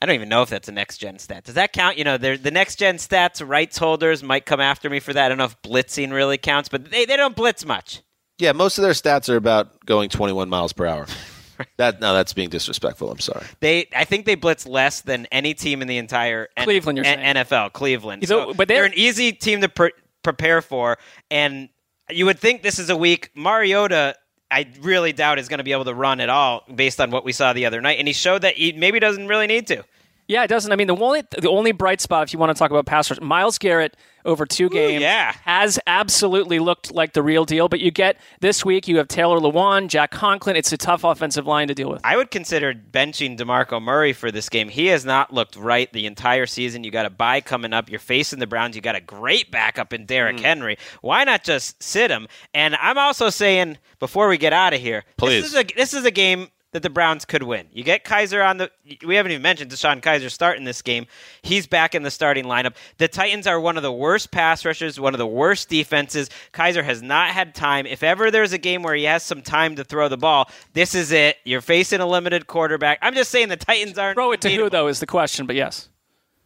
[0.00, 1.44] I don't even know if that's a next gen stat.
[1.44, 1.96] Does that count?
[1.96, 5.26] You know, the next gen stats rights holders might come after me for that.
[5.26, 8.02] I don't know if blitzing really counts, but they, they don't blitz much.
[8.38, 11.06] Yeah, most of their stats are about going 21 miles per hour.
[11.76, 13.10] that no, that's being disrespectful.
[13.10, 13.46] I'm sorry.
[13.60, 16.98] They, I think they blitz less than any team in the entire Cleveland.
[16.98, 18.26] N- you're N- NFL, Cleveland.
[18.26, 19.92] So, but they're, they're, an easy team to pre-
[20.24, 20.98] prepare for,
[21.30, 21.68] and
[22.10, 23.30] you would think this is a week.
[23.36, 24.16] Mariota
[24.54, 27.24] I really doubt is going to be able to run at all based on what
[27.24, 27.98] we saw the other night.
[27.98, 29.84] And he showed that he maybe doesn't really need to.
[30.26, 30.72] Yeah, it doesn't.
[30.72, 33.10] I mean, the only the only bright spot, if you want to talk about pass
[33.10, 35.34] rush, Myles Garrett over two games, yeah.
[35.42, 37.68] has absolutely looked like the real deal.
[37.68, 40.56] But you get this week, you have Taylor Lewan, Jack Conklin.
[40.56, 42.00] It's a tough offensive line to deal with.
[42.04, 44.70] I would consider benching DeMarco Murray for this game.
[44.70, 46.84] He has not looked right the entire season.
[46.84, 47.90] You got a bye coming up.
[47.90, 48.76] You're facing the Browns.
[48.76, 50.40] You got a great backup in Derrick mm.
[50.40, 50.78] Henry.
[51.02, 52.28] Why not just sit him?
[52.54, 55.42] And I'm also saying before we get out of here, Please.
[55.42, 57.68] this is a this is a game that the Browns could win.
[57.72, 58.68] You get Kizer on the.
[59.06, 61.06] We haven't even mentioned DeShone Kizer starting this game.
[61.40, 62.74] He's back in the starting lineup.
[62.98, 66.28] The Titans are one of the worst pass rushers, one of the worst defenses.
[66.52, 67.86] Kizer has not had time.
[67.86, 70.96] If ever there's a game where he has some time to throw the ball, this
[70.96, 71.36] is it.
[71.44, 72.98] You're facing a limited quarterback.
[73.02, 74.16] I'm just saying the Titans aren't.
[74.16, 75.46] Throw it to who though is the question.
[75.46, 75.88] But yes,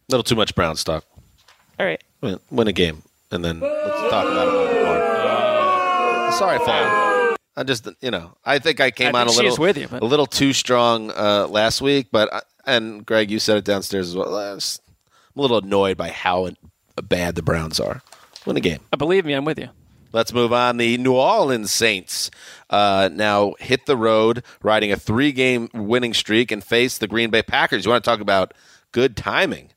[0.09, 1.05] A little too much Brown stock.
[1.79, 2.03] All right.
[2.21, 6.31] Win, win a game, and then let's talk about it a little bit more.
[6.33, 7.18] Sorry, Paul.
[7.55, 10.01] I just, you know, I think I came I on a little, with you, but-
[10.01, 14.09] a little too strong uh, last week, but I, and Greg, you said it downstairs
[14.09, 14.35] as well.
[14.37, 16.49] I'm a little annoyed by how
[17.01, 18.01] bad the Browns are.
[18.45, 18.79] Win a game.
[18.97, 19.69] Believe me, I'm with you.
[20.11, 20.77] Let's move on.
[20.77, 22.31] The New Orleans Saints
[22.69, 27.29] uh, now hit the road, riding a three game winning streak, and face the Green
[27.29, 27.85] Bay Packers.
[27.85, 28.53] You want to talk about
[28.91, 29.69] good timing?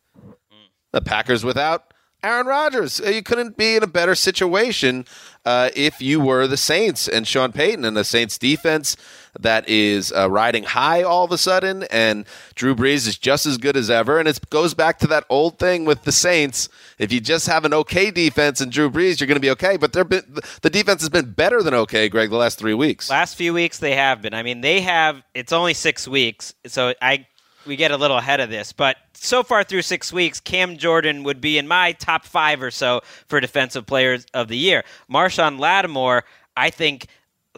[0.92, 1.91] The Packers without
[2.22, 3.00] Aaron Rodgers.
[3.00, 5.04] Uh, You couldn't be in a better situation
[5.44, 8.96] uh, if you were the Saints and Sean Payton and the Saints defense
[9.40, 11.82] that is uh, riding high all of a sudden.
[11.90, 14.18] And Drew Brees is just as good as ever.
[14.18, 16.68] And it goes back to that old thing with the Saints.
[16.98, 19.76] If you just have an okay defense and Drew Brees, you're going to be okay.
[19.76, 23.10] But they're been, the defense has been better than okay, Greg, the last three weeks.
[23.10, 24.34] Last few weeks they have been.
[24.34, 25.22] I mean, they have.
[25.34, 27.26] It's only six weeks, so I
[27.66, 28.72] we get a little ahead of this.
[28.72, 32.70] But so far through six weeks, Cam Jordan would be in my top five or
[32.70, 34.84] so for defensive players of the year.
[35.10, 36.24] Marshon Lattimore,
[36.56, 37.06] I think.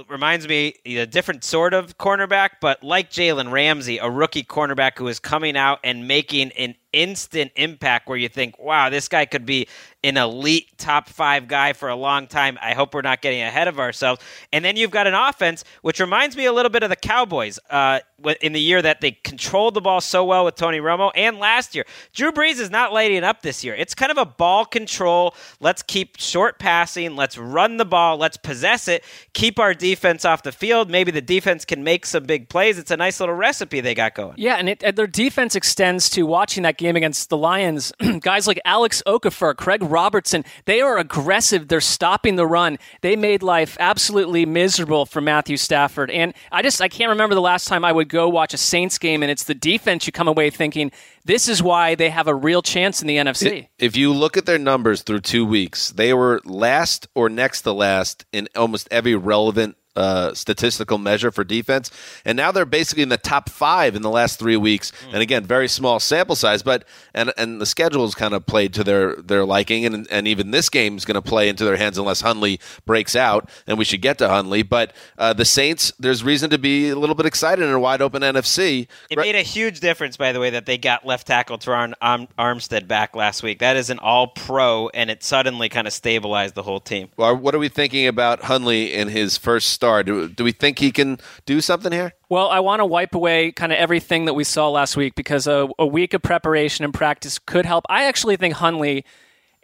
[0.09, 5.07] Reminds me a different sort of cornerback, but like Jalen Ramsey, a rookie cornerback who
[5.07, 9.44] is coming out and making an instant impact where you think, wow, this guy could
[9.44, 9.68] be
[10.04, 12.59] an elite top five guy for a long time.
[12.61, 14.20] I hope we're not getting ahead of ourselves.
[14.52, 17.59] And then you've got an offense, which reminds me a little bit of the Cowboys
[17.70, 18.00] uh,
[18.42, 21.74] in the year that they controlled the ball so well with Tony Romo and last
[21.74, 21.87] year.
[22.12, 23.74] Drew Brees is not lighting up this year.
[23.74, 25.35] It's kind of a ball control.
[25.59, 27.16] Let's keep short passing.
[27.16, 28.18] Let's run the ball.
[28.18, 29.04] Let's possess it.
[29.33, 30.90] Keep our defense off the field.
[30.90, 32.78] Maybe the defense can make some big plays.
[32.78, 34.35] It's a nice little recipe they got going.
[34.37, 37.92] Yeah, and, it, and their defense extends to watching that game against the Lions.
[38.20, 41.68] Guys like Alex Okafor, Craig Robertson, they are aggressive.
[41.68, 42.79] They're stopping the run.
[43.01, 46.11] They made life absolutely miserable for Matthew Stafford.
[46.11, 48.99] And I just I can't remember the last time I would go watch a Saints
[48.99, 50.92] game and it's the defense you come away thinking
[51.25, 53.68] this is why they have a real chance in the NFC.
[53.79, 57.73] If you look at their numbers through two weeks, they were last or next to
[57.73, 61.90] last in almost every relevant uh, statistical measure for defense.
[62.24, 64.92] And now they're basically in the top five in the last three weeks.
[65.12, 68.85] And again, very small sample size, but and and the schedule's kind of played to
[68.85, 69.85] their their liking.
[69.85, 73.14] And and even this game is going to play into their hands unless Hundley breaks
[73.16, 73.48] out.
[73.66, 74.62] And we should get to Hundley.
[74.62, 78.02] But uh, the Saints, there's reason to be a little bit excited in a wide
[78.02, 78.88] open NFC.
[79.11, 82.28] It made a huge difference, by the way, that they got left tackle Terron Arm-
[82.38, 83.61] Armstead back last week.
[83.61, 87.09] That is an all pro, and it suddenly kind of stabilized the whole team.
[87.16, 90.07] Well, what are we thinking about Hundley in his first start?
[90.07, 92.12] Do, do we think he can do something here?
[92.29, 95.47] Well, I want to wipe away kind of everything that we saw last week because
[95.47, 97.85] a, a week of preparation and practice could help.
[97.88, 99.05] I actually think Hundley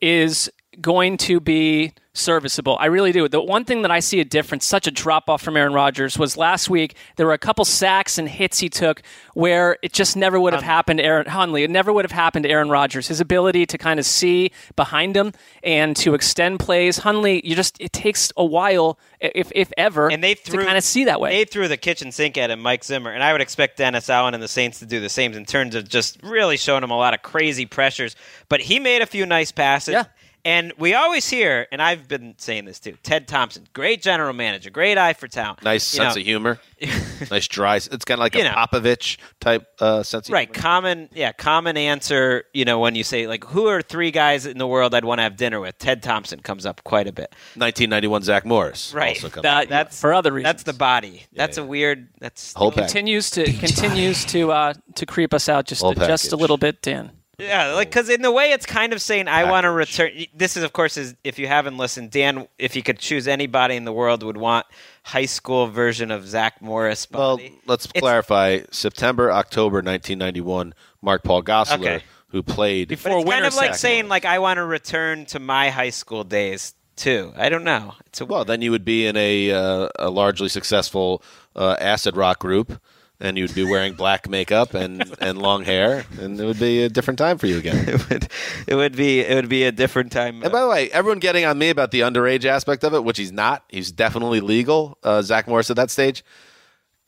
[0.00, 2.76] is going to be serviceable.
[2.80, 3.28] I really do.
[3.28, 6.18] The one thing that I see a difference, such a drop off from Aaron Rodgers,
[6.18, 9.02] was last week there were a couple sacks and hits he took
[9.34, 11.62] where it just never would have um, happened to Aaron Hundley.
[11.62, 13.08] It never would have happened to Aaron Rodgers.
[13.08, 16.98] His ability to kind of see behind him and to extend plays.
[16.98, 20.78] Hundley, you just it takes a while, if if ever, and they threw, to kind
[20.78, 21.30] of see that way.
[21.30, 24.34] They threw the kitchen sink at him, Mike Zimmer, and I would expect Dennis Allen
[24.34, 26.96] and the Saints to do the same in terms of just really showing him a
[26.96, 28.16] lot of crazy pressures.
[28.48, 29.92] But he made a few nice passes.
[29.92, 30.04] Yeah.
[30.44, 34.70] And we always hear, and I've been saying this too, Ted Thompson, great general manager,
[34.70, 35.62] great eye for talent.
[35.62, 36.60] Nice You sense know, of humor.
[37.30, 37.76] nice dry.
[37.76, 38.50] It's kind of like You a know.
[38.52, 40.60] Popovich type uh, sense of Right, humor.
[40.62, 42.44] common, yeah, common answer.
[42.54, 45.18] You know, when you say like, who are three guys in the world I'd want
[45.18, 45.76] to have dinner with?
[45.78, 47.34] Ted Thompson comes up quite a bit.
[47.56, 48.94] 1991 Zach Morris.
[48.94, 50.48] Right, Also comes That- that's for other reasons.
[50.48, 51.24] That's the body.
[51.34, 52.08] That's a weird.
[52.18, 52.92] That's Whole package.
[52.92, 56.80] continues to continues to uh, to creep us out just Whole just a little bit,
[56.82, 57.10] Dan.
[57.40, 60.10] Yeah, like because in the way it's kind of saying I want to return.
[60.34, 62.46] This is, of course, is if you haven't listened, Dan.
[62.58, 64.66] If you could choose anybody in the world, would want
[65.02, 67.06] high school version of Zach Morris.
[67.10, 68.60] Well, let's It's- clarify.
[68.70, 72.04] September, October 1991, Mark Paul Gosselaar, Okay.
[72.28, 73.76] who played before it's kind winter of like sack.
[73.76, 77.32] saying like I want to return to my high school days too.
[77.36, 77.94] I don't know.
[78.06, 81.22] It's a Well, then you would be in a, uh, a largely successful
[81.56, 82.78] uh, acid rock group
[83.20, 86.88] and you'd be wearing black makeup and, and long hair, and it would be a
[86.88, 87.76] different time for you again.
[87.88, 88.28] it would
[88.66, 90.42] it would be it would be a different time.
[90.42, 93.18] And by the way, everyone getting on me about the underage aspect of it, which
[93.18, 93.64] he's not.
[93.68, 94.98] He's definitely legal.
[95.02, 96.24] Uh, Zach Morris at that stage.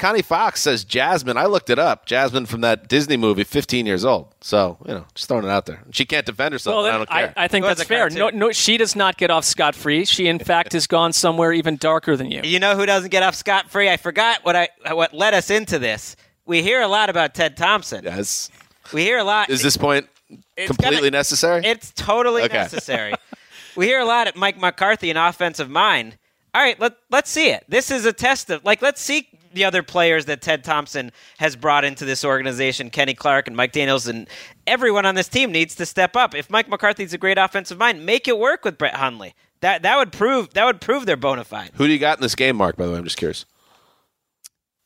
[0.03, 1.37] Connie Fox says Jasmine.
[1.37, 2.07] I looked it up.
[2.07, 4.35] Jasmine from that Disney movie, 15 years old.
[4.41, 5.85] So you know, just throwing it out there.
[5.93, 6.75] She can't defend herself.
[6.75, 7.33] Well, and I don't care.
[7.37, 8.11] I think Who has that's fair.
[8.11, 10.05] No, no, she does not get off scot free.
[10.05, 12.41] She, in fact, has gone somewhere even darker than you.
[12.43, 13.89] You know who doesn't get off scot free?
[13.89, 16.17] I forgot what I what led us into this.
[16.47, 18.03] We hear a lot about Ted Thompson.
[18.03, 18.51] yes.
[18.93, 19.51] We hear a lot.
[19.51, 20.09] Is this point
[20.57, 21.65] It's completely gonna- necessary?
[21.65, 22.55] It's totally Okay.
[22.57, 23.15] necessary.
[23.77, 26.19] we hear a lot at Mike McCarthy, an offensive mind.
[26.55, 27.65] All right, let let's see it.
[27.69, 31.57] This is a test of like let's see the other players that Ted Thompson has
[31.57, 32.91] brought into this organization.
[32.91, 34.29] Kenny Clark and Mike Daniels and
[34.67, 36.35] everyone on this team needs to step up.
[36.35, 39.35] If Mike McCarthy's a great offensive mind, make it work with Brett Hundley.
[39.61, 41.71] That that would prove that would prove they're bona fide.
[41.75, 42.77] Who do you got in this game, Mark?
[42.77, 43.45] By the way, I'm just curious.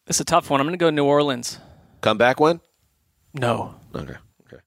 [0.07, 0.61] It's a tough one.
[0.61, 1.59] I'm going to go New Orleans.
[2.01, 2.61] Comeback win?
[3.35, 3.75] No.
[3.95, 4.15] Okay.
[4.47, 4.63] Okay.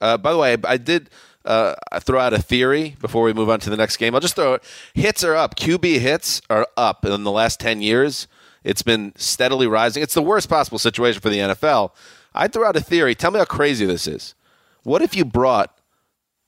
[0.00, 1.10] Uh, by the way, I did
[1.44, 4.14] uh, throw out a theory before we move on to the next game.
[4.14, 4.64] I'll just throw it.
[4.94, 5.56] Hits are up.
[5.56, 8.26] QB hits are up in the last 10 years.
[8.64, 10.02] It's been steadily rising.
[10.02, 11.92] It's the worst possible situation for the NFL.
[12.34, 13.14] I threw out a theory.
[13.14, 14.34] Tell me how crazy this is.
[14.82, 15.78] What if you brought,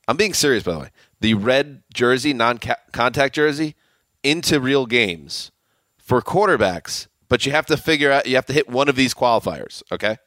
[0.09, 2.59] I'm being serious, by the way, the red jersey, non
[2.93, 3.75] contact jersey,
[4.23, 5.51] into real games
[5.99, 9.15] for quarterbacks, but you have to figure out, you have to hit one of these
[9.15, 10.19] qualifiers, okay?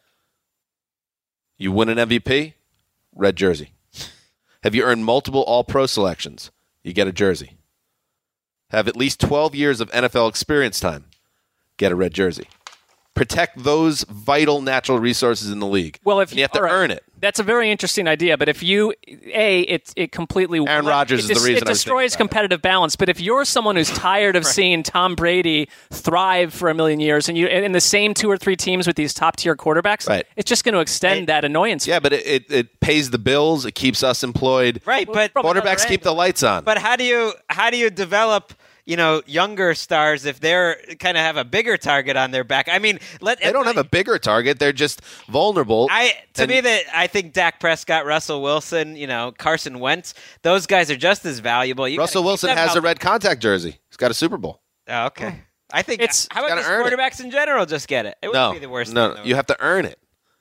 [1.58, 2.54] You win an MVP,
[3.16, 3.72] red jersey.
[4.64, 6.52] Have you earned multiple All Pro selections?
[6.84, 7.58] You get a jersey.
[8.72, 11.06] Have at least 12 years of NFL experience time?
[11.78, 12.48] Get a red jersey.
[13.14, 15.98] Protect those vital natural resources in the league.
[16.04, 17.04] Well, if And you have to all right, earn it.
[17.20, 18.38] That's a very interesting idea.
[18.38, 18.94] But if you,
[19.34, 22.12] a, it it completely Aaron Rodgers it is the reason it I was thinking destroys
[22.12, 22.18] about it.
[22.20, 22.96] competitive balance.
[22.96, 27.28] But if you're someone who's tired of seeing Tom Brady thrive for a million years,
[27.28, 30.28] and you in the same two or three teams with these top tier quarterbacks, Right.
[30.36, 31.88] it's just going to extend that annoyance.
[31.88, 33.66] Yeah, but it, it, it pays the bills.
[33.66, 34.80] It keeps us employed.
[34.86, 36.66] Right, but Quarterbacks keep the lights on.
[36.66, 38.54] But how do you how do you develop
[38.88, 42.68] you know younger stars if they're kind of have a bigger target on their back?
[42.72, 44.58] I mean, let they don't have a bigger target.
[44.58, 45.88] They're just vulnerable.
[45.92, 50.14] I to And- me that I think Dak Prescott, Russell Wilson, you know Carson Wentz,
[50.42, 51.88] those guys are just as valuable.
[51.88, 53.78] You Russell Wilson them has a red contact jersey.
[53.90, 54.62] He's got a Super Bowl.
[54.88, 56.94] Oh, okay, I think It's- how about gotta just earn it.
[56.98, 58.18] quarterbacks in general just get it?
[58.24, 58.94] It No, wouldn't be the worst.
[58.94, 60.00] no, thing you have to earn it.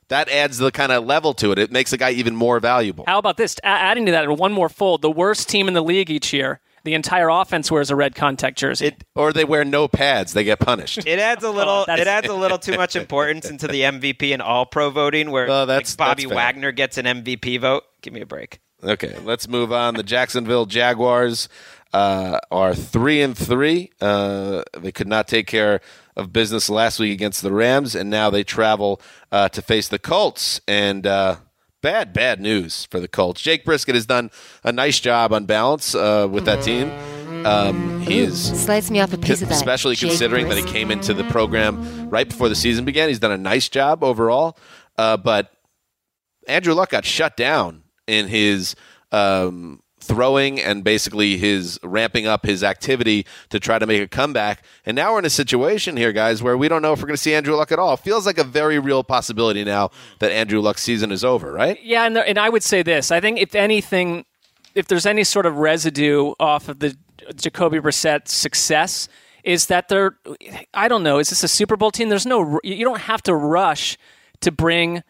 [0.09, 1.59] That adds the kind of level to it.
[1.59, 3.03] It makes a guy even more valuable.
[3.09, 3.57] How about this?
[3.65, 6.61] A- adding to that, one more fold: the worst team in the league each year,
[6.87, 8.97] the entire offense wears a red contact jersey.
[9.15, 10.33] Or they wear no pads.
[10.33, 10.99] They get punished.
[11.07, 11.85] It adds a little.
[11.85, 15.31] that's- it adds a little too much importance into the MVP and All Pro voting,
[15.31, 16.35] where Oh, that's- like, Bobby that's.
[16.35, 17.83] Wagner gets an MVP vote.
[18.01, 18.61] Give me a break.
[18.85, 19.95] Okay, let's move on.
[19.95, 21.49] The Jacksonville Jaguars
[21.93, 23.91] uh, are three and three.
[24.01, 25.81] Uh, they could not take care
[26.15, 29.01] of business last week against the Rams, and now they travel
[29.33, 30.61] uh, to face the Colts.
[30.69, 31.37] And uh,
[31.83, 33.41] bad, bad news for the Colts.
[33.41, 34.31] Jake Brisket has done
[34.65, 36.91] a nice job on balance uh, with that team.
[37.47, 39.55] Um, he is Slice me off a piece of that.
[39.55, 43.09] especially Jake considering that he came into the program right before the season began.
[43.09, 44.59] He's done a nice job overall,
[44.99, 45.53] uh, but
[46.49, 48.75] Andrew Luck got shut down in his
[49.13, 54.65] um, throwing and basically his ramping up his activity to try to make a comeback.
[54.85, 57.17] And now we're in a situation here, guys, where we don't know if we're going
[57.17, 57.97] to see Andrew Luck at all.
[57.97, 59.91] Feels like a very real possibility now
[60.21, 61.79] that Andrew Luck's season is over, right?
[61.83, 63.11] Yeah, and, and I would say this.
[63.11, 64.25] I think if anything,
[64.75, 66.97] if there's any sort of residue off of the
[67.35, 69.09] Jacoby Brissett success,
[69.43, 70.19] is that they're,
[70.75, 72.09] I don't know, is this a Super Bowl team?
[72.09, 73.97] There's no, you don't have to rush
[74.41, 75.03] to bring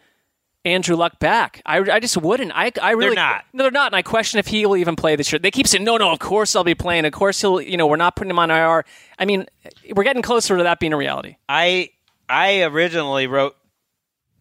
[0.66, 1.62] Andrew Luck back.
[1.64, 2.52] I, I just wouldn't.
[2.55, 3.44] I, I really they're not.
[3.52, 3.87] No, they're not.
[3.87, 5.38] And I question if he will even play this year.
[5.38, 7.05] They keep saying, no, no, of course I'll be playing.
[7.05, 8.85] Of course he'll, you know, we're not putting him on IR.
[9.18, 9.46] I mean,
[9.94, 11.37] we're getting closer to that being a reality.
[11.48, 11.90] I
[12.29, 13.56] I originally wrote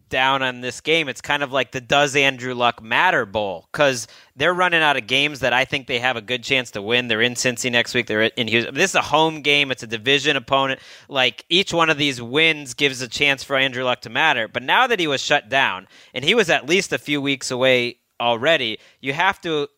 [0.08, 1.08] down on this game.
[1.08, 5.06] It's kind of like the Does Andrew Luck Matter Bowl because they're running out of
[5.06, 7.08] games that I think they have a good chance to win.
[7.08, 8.06] They're in Cincy next week.
[8.06, 8.74] They're in Houston.
[8.74, 9.70] This is a home game.
[9.70, 10.80] It's a division opponent.
[11.08, 14.48] Like each one of these wins gives a chance for Andrew Luck to matter.
[14.48, 17.50] But now that he was shut down and he was at least a few weeks
[17.50, 19.68] away already, you have to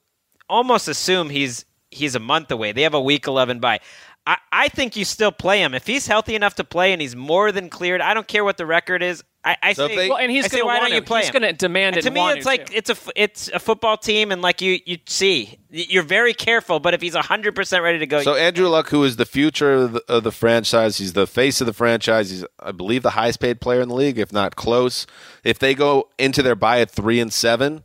[0.48, 2.72] almost assume he's he's a month away.
[2.72, 3.80] They have a week 11 bye.
[4.28, 7.16] I, I think you still play him if he's healthy enough to play and he's
[7.16, 8.02] more than cleared.
[8.02, 9.24] I don't care what the record is.
[9.42, 11.30] I, I So say, they- Well, and he's gonna why want don't you play He's
[11.30, 12.08] going to demand And it.
[12.08, 12.76] to me, it's like too.
[12.76, 16.78] it's a f- it's a football team, and like you you see, you're very careful.
[16.78, 19.72] But if he's hundred percent ready to go, So Andrew Luck, who is the future
[19.72, 22.28] of the, of the franchise, he's the face of the franchise.
[22.28, 25.06] He's, I believe, the highest paid player in the league, if not close.
[25.42, 27.84] If they go into their buy at three and seven,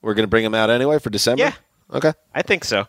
[0.00, 1.42] we're going to bring him out anyway for December.
[1.42, 1.54] Yeah.
[1.92, 2.12] Okay.
[2.34, 2.86] I think so.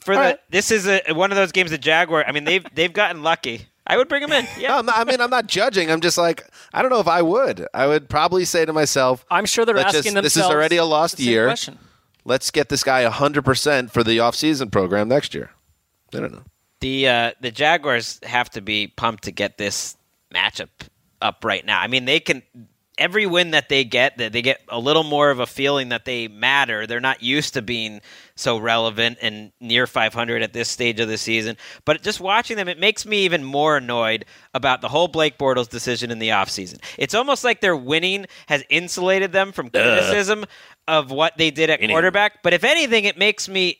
[0.00, 0.38] For the right.
[0.50, 2.24] this is a, one of those games The Jaguar.
[2.26, 4.44] I mean, they've they've gotten lucky I would bring him in.
[4.58, 4.68] Yeah.
[4.68, 5.90] No, I'm not- I mean, I'm not judging.
[5.92, 6.42] I'm just like,
[6.74, 7.66] I don't know if I would.
[7.72, 10.84] I would probably say to myself, I'm sure they're asking just- This is already a
[10.84, 11.46] lost the same year.
[11.46, 11.78] question.
[12.24, 15.50] Let's get this guy 100% for the offseason program next year.
[16.12, 16.42] I don't know.
[16.80, 19.96] the uh, the Jaguars have to be pumped to get this
[20.34, 20.68] matchup
[21.22, 21.80] up right now.
[21.80, 22.42] I mean, they can
[22.98, 26.04] every win that they get, that they get a little more of a feeling that
[26.04, 26.86] they matter.
[26.86, 28.00] They're not used to being
[28.34, 31.56] so relevant and near 500 at this stage of the season.
[31.84, 34.24] But just watching them, it makes me even more annoyed
[34.54, 36.82] about the whole Blake Bortles decision in the offseason.
[36.98, 40.44] It's almost like their winning has insulated them from criticism
[40.88, 42.42] of what they did at quarterback.
[42.42, 43.78] But if anything, it makes me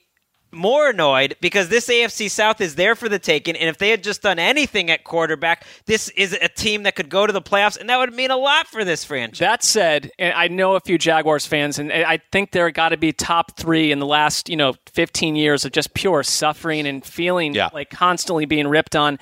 [0.53, 4.03] more annoyed because this AFC South is there for the taking, and if they had
[4.03, 7.78] just done anything at quarterback, this is a team that could go to the playoffs,
[7.78, 9.38] and that would mean a lot for this franchise.
[9.40, 12.97] That said, and I know a few Jaguars fans, and I think they're got to
[12.97, 17.05] be top three in the last you know 15 years of just pure suffering and
[17.05, 17.68] feeling Yeah.
[17.72, 19.18] like constantly being ripped on.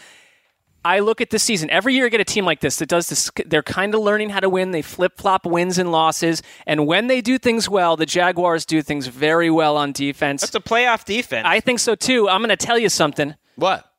[0.85, 1.71] I look at this season.
[1.71, 3.31] Every year, I get a team like this that does this.
[3.47, 4.71] They're kind of learning how to win.
[4.73, 8.83] They flip flop wins and losses, and when they do things well, the Jaguars do
[8.83, 10.43] things very well on defense.
[10.43, 11.47] That's a playoff defense.
[11.49, 12.29] I think so too.
[12.29, 13.35] I'm going to tell you something.
[13.57, 13.91] What?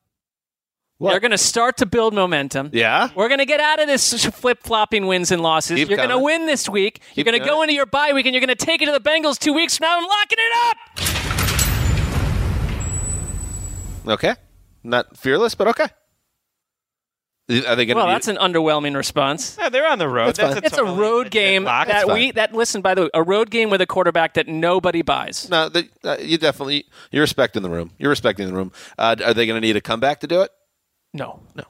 [0.97, 1.11] What?
[1.11, 2.69] They're going to start to build momentum.
[2.71, 3.09] Yeah?
[3.15, 5.75] We're going to get out of this flip flopping wins and losses.
[5.77, 7.01] Keep You're going to win this week.
[7.15, 8.93] you're going to go into your bye week and you're going to take it to
[8.93, 10.53] the Bengals two weeks from now and locking it
[14.05, 14.13] up.
[14.13, 14.35] Okay.
[14.83, 15.87] Not fearless, but okay.
[17.47, 19.55] Are they going to Well, be that's an underwhelming response.
[19.59, 20.35] Yeah, they're on the road.
[20.35, 20.63] That's fine.
[20.65, 21.87] It's a road game lock.
[21.87, 25.03] that we that listen by the way, a road game with a quarterback that nobody
[25.03, 25.47] buys.
[25.49, 27.91] No, they, uh, you definitely you're respecting the room.
[27.99, 28.71] You're respecting the room.
[28.97, 30.49] Uh, are they going to need a comeback to do it?
[31.13, 31.39] No.
[31.53, 31.63] No.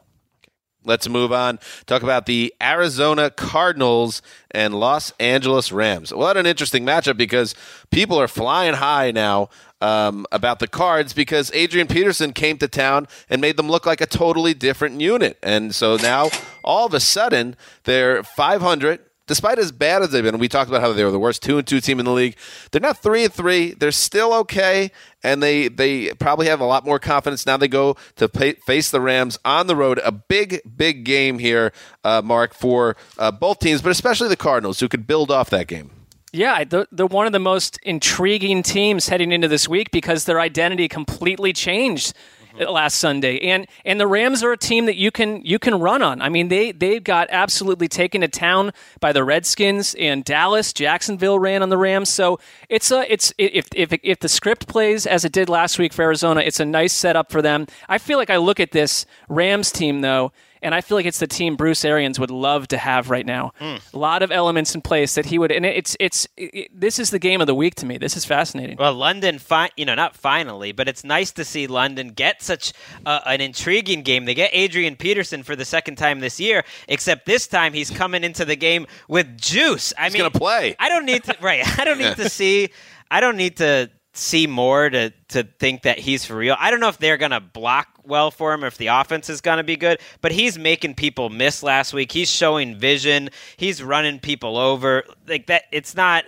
[0.87, 1.59] Let's move on.
[1.87, 4.21] Talk about the Arizona Cardinals
[4.51, 6.13] and Los Angeles Rams.
[6.13, 7.55] What an interesting matchup because
[7.89, 9.49] people are flying high now
[9.85, 14.01] um, about the Cards because Adrian Peterson came to town and made them look like
[14.01, 15.37] a totally different unit.
[15.43, 16.29] And so now
[16.63, 19.01] all of a sudden they're 500.
[19.27, 21.57] Despite as bad as they've been, we talked about how they were the worst two
[21.57, 22.35] and two team in the league.
[22.69, 23.73] They're not three and three.
[23.73, 24.91] They're still okay,
[25.23, 27.57] and they they probably have a lot more confidence now.
[27.57, 29.99] They go to pay, face the Rams on the road.
[30.05, 31.73] A big big game here,
[32.03, 35.65] uh, Mark, for uh, both teams, but especially the Cardinals, who could build off that
[35.65, 35.89] game.
[36.35, 40.41] Yeah, they're, they're one of the most intriguing teams heading into this week because their
[40.41, 42.13] identity completely changed
[42.53, 42.61] mm-hmm.
[42.61, 45.79] uh, last Sunday, and and the Rams are a team that you can you can
[45.79, 46.21] run on.
[46.21, 51.39] I mean, they they got absolutely taken to town by the Redskins and Dallas, Jacksonville
[51.39, 52.09] ran on the Rams.
[52.09, 55.93] So it's a it's if if if the script plays as it did last week
[55.93, 57.65] for Arizona, it's a nice setup for them.
[57.87, 60.33] I feel like I look at this Rams team though.
[60.65, 63.53] And I feel like it's the team Bruce Arians would love to have right now.
[63.61, 67.11] A lot of elements in place that he would, and it's it's it, this is
[67.11, 67.99] the game of the week to me.
[67.99, 68.75] This is fascinating.
[68.77, 72.73] Well, London, fi- you know, not finally, but it's nice to see London get such
[73.05, 74.25] uh, an intriguing game.
[74.25, 78.23] They get Adrian Peterson for the second time this year, except this time he's coming
[78.23, 79.93] into the game with juice.
[79.97, 80.75] I mean, gonna play.
[80.79, 81.37] I don't need to.
[81.41, 82.69] Right, I don't need to see.
[83.11, 86.55] I don't need to see more to to think that he's for real.
[86.59, 89.41] I don't know if they're gonna block well for him or if the offense is
[89.41, 92.11] gonna be good, but he's making people miss last week.
[92.11, 93.29] He's showing vision.
[93.57, 95.63] He's running people over like that.
[95.71, 96.25] It's not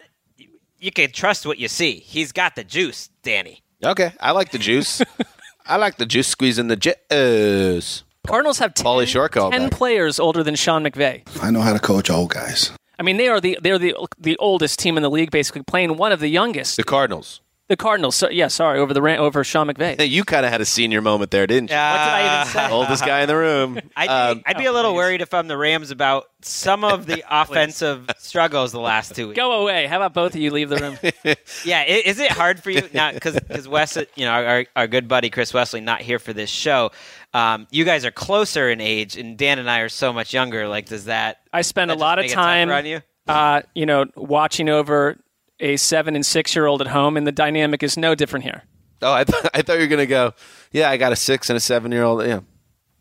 [0.80, 2.00] you can trust what you see.
[2.00, 3.64] He's got the juice, Danny.
[3.84, 5.02] Okay, I like the juice.
[5.66, 8.04] I like the juice squeezing the juice.
[8.26, 11.24] Cardinals have 10, Pauly Shore 10 players older than Sean McVay.
[11.42, 12.72] I know how to coach old guys.
[13.00, 15.98] I mean, they are the they're the the oldest team in the league, basically playing
[15.98, 16.78] one of the youngest.
[16.78, 17.42] The Cardinals.
[17.70, 18.16] The Cardinals.
[18.16, 19.98] So, yeah, sorry, over the Ran- over Sean McVay.
[20.00, 21.76] Hey, you kind of had a senior moment there, didn't you?
[21.76, 22.70] What did I even say?
[22.72, 23.80] Oldest guy in the room.
[23.98, 27.06] I'd, Um, be, I'd be a little worried if I'm the Rams about some of
[27.06, 29.36] the offensive struggles the last two weeks.
[29.36, 29.86] Go away.
[29.86, 30.98] How about both of you leave the room?
[31.66, 33.12] Yeah, i- is it hard for you now?
[33.12, 36.92] Because Wes, you know, our, our good buddy Chris Wesley, not here for this show.
[37.34, 40.70] Um, you guys are closer in age, and Dan and I are so much younger.
[40.70, 41.40] Like, does that?
[41.52, 43.02] I spend that a just lot of make it tougher time, on you.
[43.28, 45.18] uh, you know, watching over
[45.60, 48.64] a seven and six year old at home, and the dynamic is no different here.
[49.02, 50.34] Oh, I, th- I thought you were going to go,
[50.72, 52.26] yeah, I got a six and a seven year old.
[52.26, 52.40] Yeah.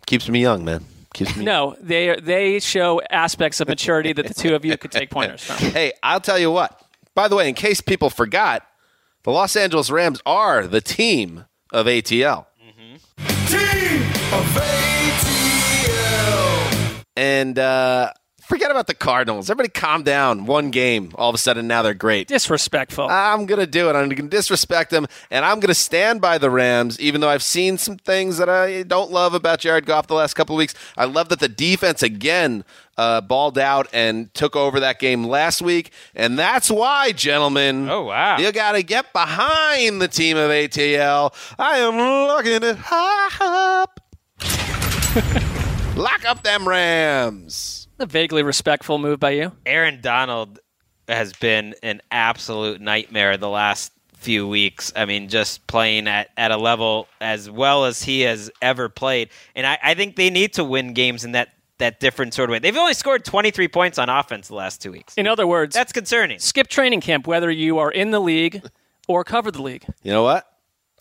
[0.07, 0.85] Keeps me young, man.
[1.15, 4.93] Keeps me No, they they show aspects of maturity that the two of you could
[4.93, 5.57] take pointers from.
[5.73, 6.81] Hey, I'll tell you what.
[7.15, 8.63] By the way, in case people forgot,
[9.23, 12.45] the Los Angeles Rams are the team of ATL.
[13.49, 14.03] Team
[14.33, 14.47] of
[15.67, 17.05] ATL.
[17.17, 18.13] And uh,
[18.47, 19.51] forget about the Cardinals.
[19.51, 20.47] Everybody calm down.
[20.47, 21.13] One game.
[21.17, 22.29] All of a sudden, now they're great.
[22.29, 23.09] Disrespectful.
[23.09, 23.97] I'm going to do it.
[23.97, 27.29] I'm going to disrespect them, and I'm going to stand by the Rams, even though
[27.29, 30.59] I've seen some things that I don't love about Jared Goff the last couple of
[30.59, 30.75] weeks.
[30.97, 32.65] I love that the defense again
[32.97, 37.89] uh, balled out and took over that game last week, and that's why, gentlemen.
[37.91, 38.39] Oh, wow.
[38.39, 41.35] You got to get behind the team of ATL.
[41.59, 42.79] I am looking at
[43.41, 44.01] up.
[45.97, 47.86] Lock up them Rams.
[47.99, 49.53] A vaguely respectful move by you.
[49.65, 50.59] Aaron Donald
[51.09, 54.93] has been an absolute nightmare the last few weeks.
[54.95, 59.31] I mean, just playing at, at a level as well as he has ever played.
[59.55, 62.53] And I, I think they need to win games in that, that different sort of
[62.53, 62.59] way.
[62.59, 65.15] They've only scored 23 points on offense the last two weeks.
[65.17, 66.39] In other words, That's concerning.
[66.39, 68.63] skip training camp whether you are in the league
[69.09, 69.85] or cover the league.
[70.03, 70.51] You know what?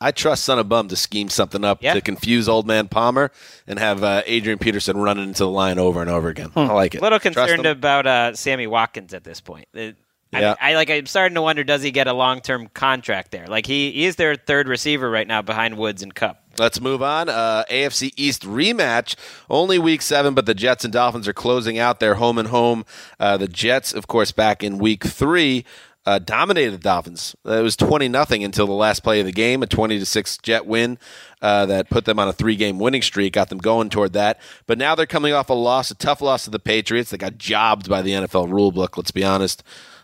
[0.01, 1.93] I trust Son of Bum to scheme something up Yeah.
[1.93, 3.31] to confuse old man Palmer
[3.65, 6.51] and have uh, Adrian Peterson running into the line over and over again.
[6.55, 6.99] I like it.
[6.99, 9.67] A little concerned about uh, Sammy Watkins at this point.
[9.73, 9.97] It-
[10.33, 10.55] I, Yeah.
[10.59, 10.89] I like.
[10.89, 13.45] I'm starting to wonder: Does he get a long term contract there?
[13.47, 16.41] Like he, he is their third receiver right now behind Woods and Kupp.
[16.57, 17.29] Let's move on.
[17.29, 19.15] Uh, AFC East rematch.
[19.49, 22.85] Only week seven, but the Jets and Dolphins are closing out their home and home.
[23.19, 25.63] Uh, the Jets, of course, back in week three.
[26.05, 27.35] Uh, dominated the Dolphins.
[27.45, 30.37] It was twenty nothing until the last play of the game, a twenty to six
[30.37, 30.99] Jet win
[31.41, 34.39] uh, that put them on a three game winning streak, got them going toward that.
[34.67, 37.09] But now they're coming off a loss, a tough loss to the Patriots.
[37.09, 38.97] They got jobbed by the NFL rulebook.
[38.97, 39.63] Let's be honest.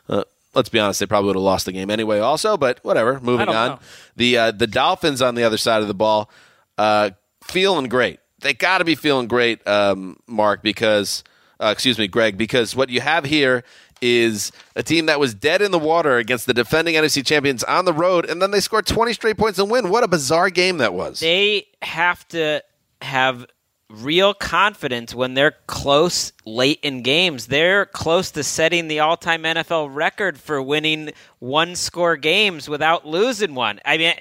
[0.10, 0.24] Uh,
[0.56, 2.20] let's be honest, they probably would have lost the game anyway.
[2.20, 3.20] Also, but whatever.
[3.20, 3.70] Moving on.
[3.70, 3.80] know.
[4.16, 6.30] The uh, the Dolphins on the other side of the ball,
[6.78, 7.12] uh,
[7.44, 8.20] feeling great.
[8.40, 11.24] They got to be feeling great, um, Mark, because
[11.60, 13.64] uh, excuse me, Greg, because what you have here
[14.02, 17.86] is a team that was dead in the water against the defending NFC champions on
[17.86, 19.90] the road, and then they scored twenty straight points and win.
[19.90, 21.20] What a bizarre game that was.
[21.20, 22.64] They have to
[23.02, 23.46] have
[23.92, 27.48] real confidence when they're close late in games.
[27.48, 33.06] They're close to setting the all time NFL record for winning one score games without
[33.06, 33.80] losing one.
[33.86, 34.14] I mean,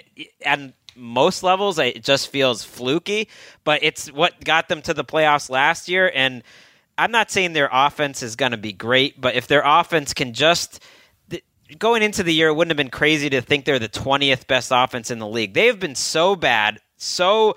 [0.45, 3.29] and most levels, it just feels fluky,
[3.65, 6.11] but it's what got them to the playoffs last year.
[6.15, 6.43] And
[7.01, 10.35] I'm not saying their offense is going to be great, but if their offense can
[10.35, 10.85] just
[11.79, 14.71] going into the year, it wouldn't have been crazy to think they're the 20th best
[14.71, 15.55] offense in the league.
[15.55, 17.57] They have been so bad, so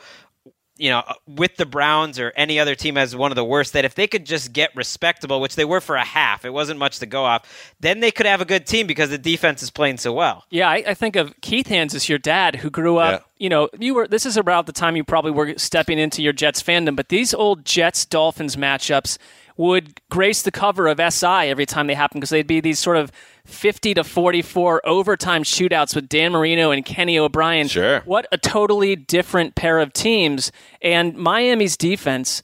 [0.83, 3.85] you know, with the Browns or any other team as one of the worst, that
[3.85, 6.99] if they could just get respectable, which they were for a half, it wasn't much
[6.99, 9.95] to go off, then they could have a good team because the defense is playing
[9.95, 10.43] so well.
[10.49, 13.21] Yeah, I, I think of Keith Hands as your dad who grew up.
[13.21, 13.27] Yeah.
[13.37, 14.09] You know, you were.
[14.09, 16.97] This is about the time you probably were stepping into your Jets fandom.
[16.97, 19.17] But these old Jets Dolphins matchups
[19.57, 22.97] would grace the cover of SI every time they happen because they'd be these sort
[22.97, 23.11] of
[23.45, 27.67] fifty to forty-four overtime shootouts with Dan Marino and Kenny O'Brien.
[27.67, 28.01] Sure.
[28.01, 30.51] What a totally different pair of teams.
[30.81, 32.41] And Miami's defense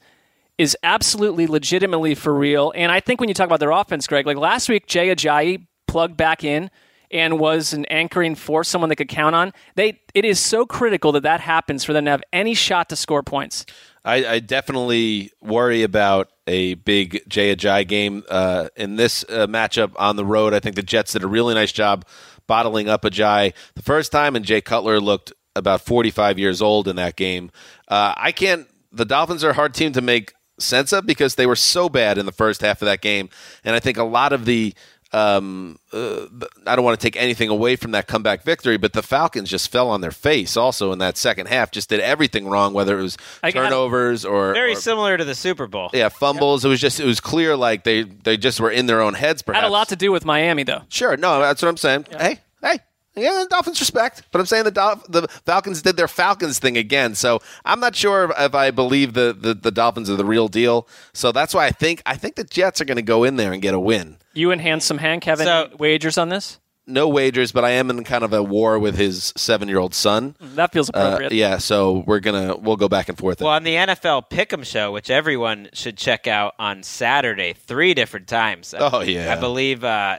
[0.57, 2.74] is absolutely legitimately for real.
[2.76, 5.66] And I think when you talk about their offense, Greg, like last week, Jay Ajayi
[5.88, 6.70] plugged back in
[7.12, 9.53] and was an anchoring force, someone they could count on.
[9.76, 12.95] They it is so critical that that happens for them to have any shot to
[12.95, 13.66] score points.
[14.10, 19.91] I, I definitely worry about a big Jay Ajayi game uh, in this uh, matchup
[19.97, 20.53] on the road.
[20.53, 22.05] I think the Jets did a really nice job
[22.47, 26.95] bottling up Ajayi the first time, and Jay Cutler looked about 45 years old in
[26.95, 27.51] that game.
[27.88, 28.68] Uh, I can't.
[28.91, 32.18] The Dolphins are a hard team to make sense of because they were so bad
[32.18, 33.30] in the first half of that game,
[33.64, 34.74] and I think a lot of the
[35.12, 36.28] um, uh,
[36.68, 39.72] I don't want to take anything away from that comeback victory, but the Falcons just
[39.72, 41.72] fell on their face also in that second half.
[41.72, 43.18] Just did everything wrong, whether it was
[43.51, 45.89] turnovers or Very or- similar to the Super Bowl.
[45.93, 46.64] yeah, fumbles.
[46.66, 49.41] It was just it was clear like they they just were in their own heads.
[49.41, 50.82] Perhaps Had a lot to do with Miami, though.
[50.89, 52.05] Sure, no, that's what I'm saying.
[52.12, 52.80] Hey, hey.
[53.16, 56.78] Yeah, the Dolphins respect, but I'm saying the Dolph- the Falcons did their Falcons thing
[56.78, 57.16] again.
[57.16, 60.88] So I'm not sure if I believe the, the, the Dolphins are the real deal.
[61.12, 63.51] So that's why I think I think the Jets are going to go in there
[63.51, 64.18] and get a win.
[64.39, 66.59] You and Handsome Hank have any wagers on this?
[66.87, 69.93] No wagers, but I am in kind of a war with his seven year old
[69.93, 70.35] son.
[70.39, 71.33] That feels Uh, appropriate.
[71.33, 73.41] yeah, so we're gonna we'll go back and forth.
[73.41, 78.27] Well, on the NFL Pick'em show, which everyone should check out on Saturday, three different
[78.27, 78.73] times.
[78.75, 79.31] Oh, yeah.
[79.31, 79.83] I believe.
[79.83, 80.17] Uh,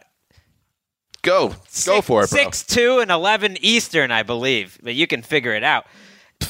[1.22, 1.54] go,
[1.86, 2.38] go for it, bro.
[2.38, 5.86] Six, two, and eleven Eastern, I believe, but you can figure it out.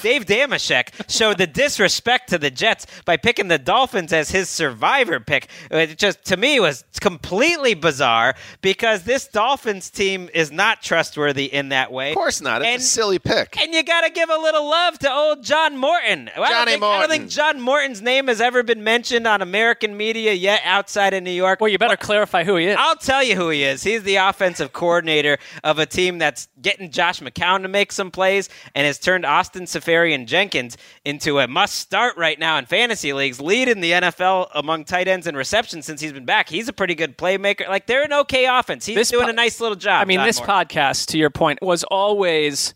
[0.03, 5.20] Dave Dameshek showed the disrespect to the Jets by picking the Dolphins as his survivor
[5.20, 5.49] pick.
[5.70, 11.68] It just to me was completely bizarre because this Dolphins team is not trustworthy in
[11.70, 12.11] that way.
[12.11, 12.62] Of course not.
[12.62, 13.61] It's a silly pick.
[13.61, 16.30] And you got to give a little love to old John Morton.
[16.34, 19.43] I don't Johnny think- I don't think John Morton's name has ever been mentioned on
[19.43, 21.61] American media yet outside of New York.
[21.61, 22.76] Well, you better clarify who he is.
[22.78, 23.82] I'll tell you who he is.
[23.82, 28.49] He's the offensive coordinator of a team that's getting Josh McCown to make some plays
[28.74, 33.40] and has turned Austin Seferian Jenkins into a must start right now in fantasy leagues,
[33.40, 36.48] leading the NFL among tight ends and receptions since he's been back.
[36.48, 37.68] He's a pretty good playmaker.
[37.68, 38.86] Like they're an okay offense.
[38.86, 40.02] He's This doing po- a nice little job.
[40.02, 40.54] I mean, John this Morton.
[40.68, 42.74] podcast, to your point, was always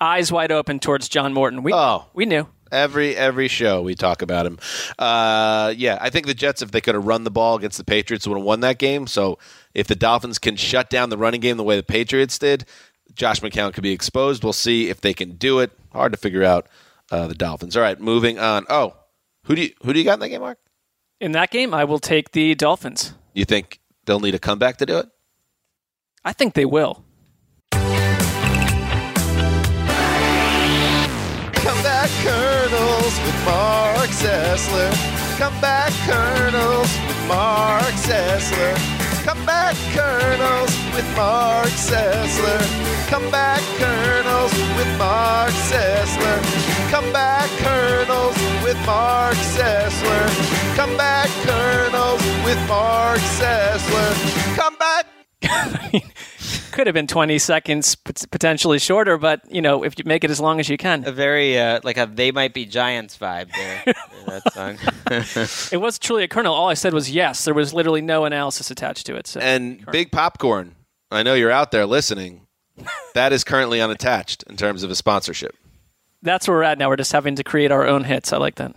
[0.00, 1.62] eyes wide open towards John Morton.
[1.62, 2.06] We, Oh.
[2.14, 2.46] we knew.
[2.72, 4.58] Every every show we talk about him.
[4.98, 7.84] Uh, yeah, I think the Jets, if they could have run the ball against the
[7.84, 9.06] Patriots, would have won that game.
[9.06, 9.38] So
[9.72, 12.64] if the Dolphins can shut down the running game the way the Patriots did,
[13.16, 14.44] Josh McCown could be exposed.
[14.44, 15.72] We'll see if they can do it.
[15.92, 16.68] Hard to figure out
[17.10, 17.76] uh, the Dolphins.
[17.76, 18.64] All right, moving on.
[18.68, 18.94] Oh,
[19.44, 20.58] Who do you who do you got in that game, Mark?
[21.20, 23.14] In that game, I will take the Dolphins.
[23.32, 25.08] You think they'll need a comeback to do it?
[26.24, 27.04] I think they will.
[31.54, 35.38] Come back, Kernels, with Mark Sessler.
[35.38, 38.76] Come back, Kernels, with Mark Sessler.
[39.26, 42.62] Come back, Kernels, with Mark Sessler.
[43.08, 46.38] Come back, Kernels, with Mark Sessler.
[46.92, 50.76] Come back, Kernels, with Mark Sessler.
[50.76, 54.54] Come back, Kernels, with Mark Sessler.
[54.54, 55.06] Come back.
[56.76, 60.38] Could have been 20 seconds, potentially shorter, but you know, if you make it as
[60.38, 61.08] long as you can.
[61.08, 63.94] A very uh, like a they might be giants vibe there.
[64.26, 64.76] that song.
[65.72, 66.52] It was truly a kernel.
[66.52, 67.46] All I said was yes.
[67.46, 69.26] There was literally no analysis attached to it.
[69.26, 69.40] So.
[69.40, 70.74] And Big Popcorn,
[71.10, 72.46] I know you're out there listening.
[73.14, 75.56] That is currently unattached in terms of a sponsorship.
[76.20, 76.90] That's where we're at now.
[76.90, 78.34] We're just having to create our own hits.
[78.34, 78.76] I like that.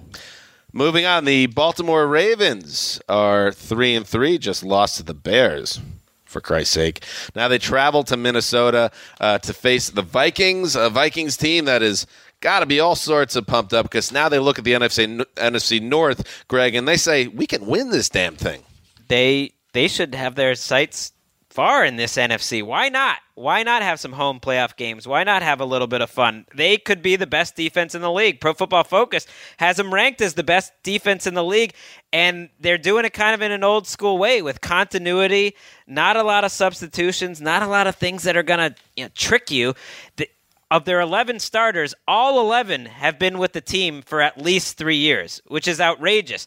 [0.72, 5.82] Moving on, the Baltimore Ravens are three and three, just lost to the Bears.
[6.30, 7.04] For Christ's sake!
[7.36, 12.06] Now they travel to Minnesota uh, to face the Vikings, a Vikings team that is
[12.40, 15.26] got to be all sorts of pumped up because now they look at the NFC
[15.36, 18.64] NFC North, Greg, and they say we can win this damn thing.
[19.08, 21.12] they they should have their sights
[21.50, 22.64] far in this NFC.
[22.64, 23.18] Why not?
[23.34, 25.08] Why not have some home playoff games?
[25.08, 26.46] Why not have a little bit of fun?
[26.54, 28.40] They could be the best defense in the league.
[28.40, 29.26] Pro Football Focus
[29.58, 31.74] has them ranked as the best defense in the league,
[32.14, 35.56] and they're doing it kind of in an old school way with continuity,
[35.88, 39.06] not a lot of substitutions, not a lot of things that are going to you
[39.06, 39.74] know, trick you.
[40.18, 40.30] The,
[40.72, 44.98] of their 11 starters, all 11 have been with the team for at least three
[44.98, 46.46] years, which is outrageous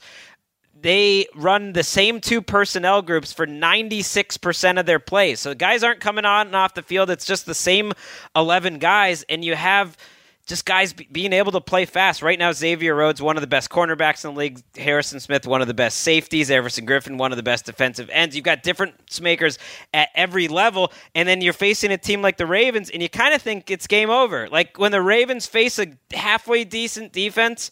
[0.83, 5.41] they run the same two personnel groups for 96% of their plays.
[5.41, 7.09] So guys aren't coming on and off the field.
[7.09, 7.93] It's just the same
[8.35, 9.97] 11 guys, and you have
[10.45, 12.21] just guys be- being able to play fast.
[12.21, 14.61] Right now, Xavier Rhodes, one of the best cornerbacks in the league.
[14.77, 16.51] Harrison Smith, one of the best safeties.
[16.51, 18.35] Everson Griffen, one of the best defensive ends.
[18.35, 19.59] You've got different makers
[19.95, 23.35] at every level, and then you're facing a team like the Ravens, and you kind
[23.35, 24.49] of think it's game over.
[24.49, 27.71] Like when the Ravens face a halfway decent defense,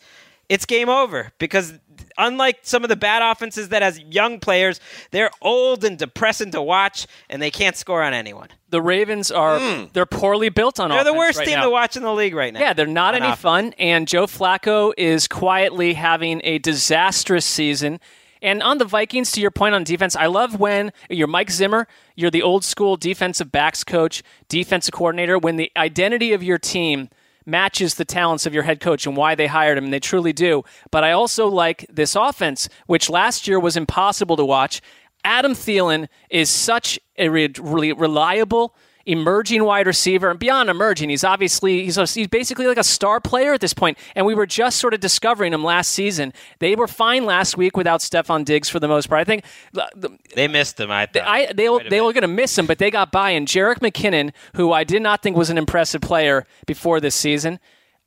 [0.49, 1.75] it's game over because
[2.21, 4.79] unlike some of the bad offenses that has young players,
[5.11, 8.49] they're old and depressing to watch, and they can't score on anyone.
[8.68, 9.85] The Ravens are hmm.
[9.93, 11.05] they're poorly built on offense.
[11.05, 11.64] They're the worst right team now.
[11.64, 12.61] to watch in the league right now.
[12.61, 13.41] Yeah, they're not On any offense.
[13.41, 17.99] fun, and Joe Flacco is quietly having a disastrous season.
[18.43, 21.87] And on the Vikings, to your point on defense, I love when you're Mike Zimmer,
[22.16, 27.11] you're the old school defensive backs coach, defensive coordinator, when the identity of your team
[27.47, 30.32] matches the talents of your head coach and why they hired him, and they truly
[30.32, 30.62] do.
[30.91, 34.80] But I also like this offense, which last year was impossible to watch.
[35.24, 38.74] Adam Thielen is such a re- reliable,
[39.07, 43.21] emerging wide receiver, and beyond emerging, he's obviously he's, a, he's basically like a star
[43.21, 43.99] player at this point.
[44.15, 46.33] And we were just sort of discovering him last season.
[46.59, 49.21] They were fine last week without Stefon Diggs for the most part.
[49.21, 50.91] I think the- the- They missed him.
[50.91, 51.23] I thought.
[51.27, 53.31] I, they will, they were going to miss him, but they got by.
[53.31, 57.59] And Jerick McKinnon, who I did not think was an impressive player before this season,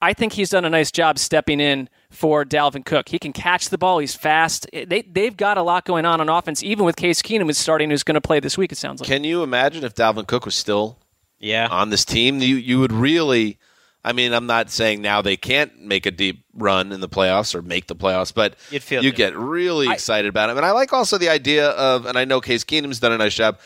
[0.04, 3.08] I think he's done a nice job stepping in for Dalvin Cook.
[3.08, 3.99] He can catch the ball.
[3.99, 4.68] He's fast.
[4.74, 7.58] Eh, they, they've got a lot going on on offense, even with Case Keenum who's
[7.58, 9.08] starting, who's going to play this week, it sounds like.
[9.08, 10.99] Can you imagine if Dalvin Cook was still
[11.39, 11.70] yeah.
[11.72, 12.41] on this team?
[12.41, 13.60] You you would really.
[14.04, 17.56] I mean, I'm not saying now they can't make a deep run in the playoffs
[17.56, 19.16] or make the playoffs, but You'd feel you good.
[19.16, 20.58] get really excited about it.
[20.58, 23.34] And I like also the idea of, and I know Case Keenum's done a nice
[23.34, 23.60] job.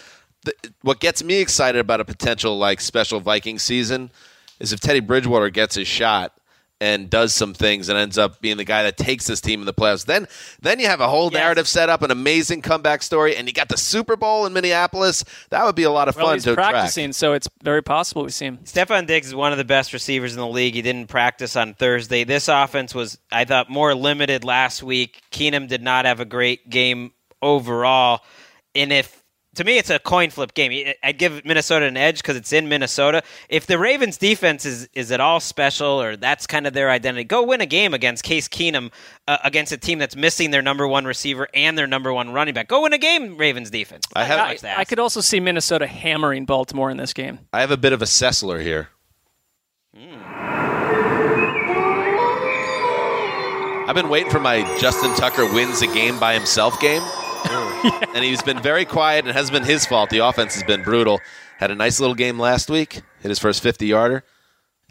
[0.43, 4.11] The, what gets me excited about a potential like special Viking season
[4.59, 6.33] is if Teddy Bridgewater gets his shot
[6.79, 9.65] and does some things and ends up being the guy that takes this team in
[9.65, 10.05] the playoffs.
[10.05, 10.27] Then
[10.61, 13.69] then you have a whole narrative set up, an amazing comeback story, and you got
[13.69, 15.23] the Super Bowl in Minneapolis.
[15.49, 16.71] That would be a lot of well, fun he's to track.
[16.73, 18.59] practicing, so it's very possible we see him.
[18.59, 20.75] Stefon Diggs is one of the best receivers in the league.
[20.75, 22.23] He didn't practice on Thursday.
[22.23, 25.21] This offense was, I thought, more limited last week.
[25.31, 28.21] Keenum did not have a great game overall.
[28.75, 29.23] And if,
[29.57, 30.93] to me, it's a coin flip game.
[31.03, 33.23] I'd give Minnesota an edge because it's in Minnesota.
[33.49, 37.23] If the Ravens' defense is, is at all special or that's kind of their identity,
[37.23, 38.91] go win a game against Case Keenum
[39.27, 42.53] uh, against a team that's missing their number one receiver and their number one running
[42.53, 42.67] back.
[42.67, 44.05] Go win a game, Ravens defense.
[44.15, 47.39] I have- Not much I could also see Minnesota hammering Baltimore in this game.
[47.51, 48.89] I have a bit of a Sessler here.
[53.89, 57.01] I've been waiting for my Justin Tucker wins a game by himself game.
[58.15, 60.09] And he's been very quiet and it hasn't been his fault.
[60.09, 61.19] The offense has been brutal.
[61.59, 64.23] Had a nice little game last week, hit his first 50 yarder.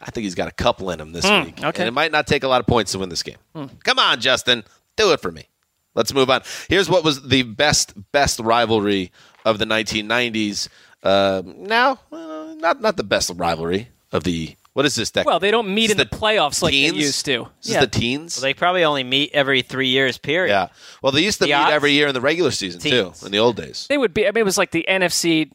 [0.01, 1.65] I think he's got a couple in him this Hmm, week.
[1.65, 1.83] okay.
[1.83, 3.39] And it might not take a lot of points to win this game.
[3.85, 4.63] Come on, Justin.
[4.97, 5.49] Do it for me.
[5.95, 6.43] Let's move on.
[6.69, 9.11] Here's what was the best, best rivalry
[9.45, 10.69] of the 1990s.
[11.03, 15.11] Uh, now, uh, not, not the best rivalry of the What is this?
[15.11, 15.25] Deck?
[15.25, 16.93] Well, they don't meet in the, the playoffs like teens?
[16.93, 17.49] they used to.
[17.63, 18.37] Is the teens?
[18.37, 20.19] Well, they probably only meet every three years.
[20.19, 20.53] Period.
[20.53, 20.69] yeah.
[21.01, 21.73] Well, they used to The meet odds?
[21.73, 23.21] every year in the regular season Teens.
[23.21, 23.87] too, in the old days.
[23.89, 24.27] They would be.
[24.29, 25.51] I mean, it was like the NFC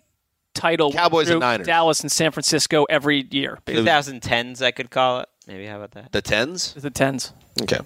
[0.56, 0.92] title.
[0.92, 1.68] Cowboys and Niners.
[1.68, 3.60] Dallas and San Francisco every year.
[3.68, 5.30] 2010s, I could call it.
[5.46, 6.12] Maybe how about that?
[6.12, 6.74] The tens.
[6.74, 7.32] The tens.
[7.62, 7.78] Okay.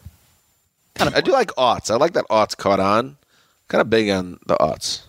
[1.02, 1.92] I do like aughts.
[1.92, 3.18] I like that aughts caught on.
[3.68, 5.02] Kind of big on the aughts.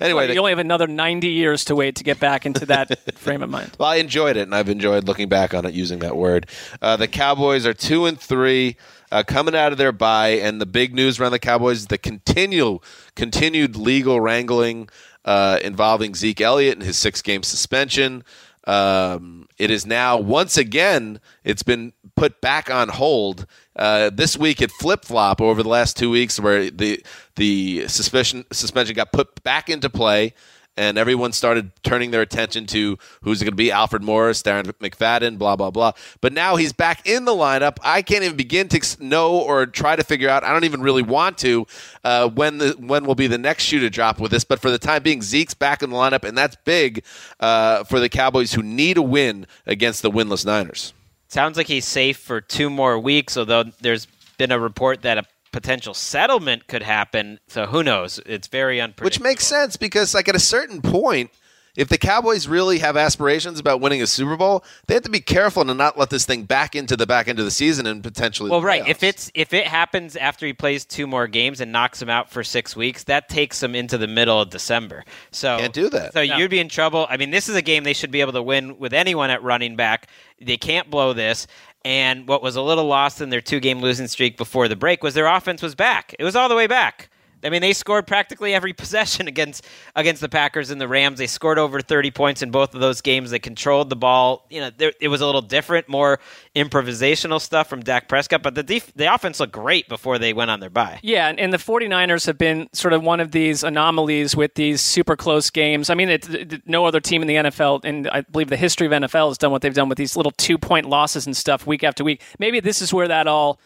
[0.00, 3.14] Anyway, Well, you only have another 90 years to wait to get back into that
[3.18, 3.72] frame of mind.
[3.78, 6.48] Well, I enjoyed it, and I've enjoyed looking back on it using that word.
[6.82, 8.76] Uh, the Cowboys are two and three,
[9.12, 11.98] uh, coming out of their bye, and the big news around the Cowboys is the
[11.98, 12.82] continual,
[13.14, 14.88] continued legal wrangling
[15.24, 18.24] uh, involving Zeke Elliott and his six-game suspension.
[18.64, 23.46] Um, it is now once again it's been put back on hold.
[23.74, 27.02] Uh, this week it flip flop over the last two weeks, where the
[27.36, 30.34] the suspension suspension got put back into play
[30.76, 35.38] and everyone started turning their attention to who's going to be Alfred Morris, Darren McFadden,
[35.38, 35.92] blah blah blah.
[36.20, 37.78] But now he's back in the lineup.
[37.82, 40.44] I can't even begin to know or try to figure out.
[40.44, 41.66] I don't even really want to
[42.04, 44.44] uh, when the when will be the next shoe to drop with this.
[44.44, 47.02] But for the time being, Zeke's back in the lineup, and that's big
[47.40, 50.92] uh, for the Cowboys who need a win against the winless Niners.
[51.30, 54.06] Sounds like he's safe for two more weeks, although there's
[54.36, 55.22] been a report that a
[55.52, 57.38] potential settlement could happen.
[57.46, 58.18] So who knows?
[58.26, 59.06] It's very unpredictable.
[59.06, 61.30] Which makes sense because, like, at a certain point,
[61.76, 65.20] if the Cowboys really have aspirations about winning a Super Bowl, they have to be
[65.20, 68.02] careful to not let this thing back into the back end of the season and
[68.02, 68.50] potentially.
[68.50, 68.82] Well, the right.
[68.82, 68.90] playoffs.
[68.90, 72.30] If it's if it happens after he plays two more games and knocks him out
[72.30, 75.04] for six weeks, that takes him into the middle of December.
[75.30, 76.12] So Can't do that.
[76.12, 77.06] So you'd be in trouble.
[77.08, 79.42] I mean, this is a game they should be able to win with anyone at
[79.42, 80.08] running back.
[80.40, 81.46] They can't blow this.
[81.84, 85.02] And what was a little lost in their two game losing streak before the break
[85.02, 86.14] was their offense was back.
[86.18, 87.10] It was all the way back.
[87.42, 89.64] I mean, they scored practically every possession against
[89.96, 91.18] against the Packers and the Rams.
[91.18, 93.30] They scored over 30 points in both of those games.
[93.30, 94.46] They controlled the ball.
[94.50, 96.20] You know, there, it was a little different, more
[96.54, 100.50] improvisational stuff from Dak Prescott, but the def- the offense looked great before they went
[100.50, 101.00] on their bye.
[101.02, 105.16] Yeah, and, the 49ers have been sort of one of these anomalies with these super
[105.16, 105.90] close games.
[105.90, 108.86] I mean, it, it- no other team in the NFL, and I believe the history
[108.86, 111.66] of NFL has done what they've done with these little two point losses and stuff
[111.66, 112.22] week after week.
[112.38, 113.58] Maybe this is where that all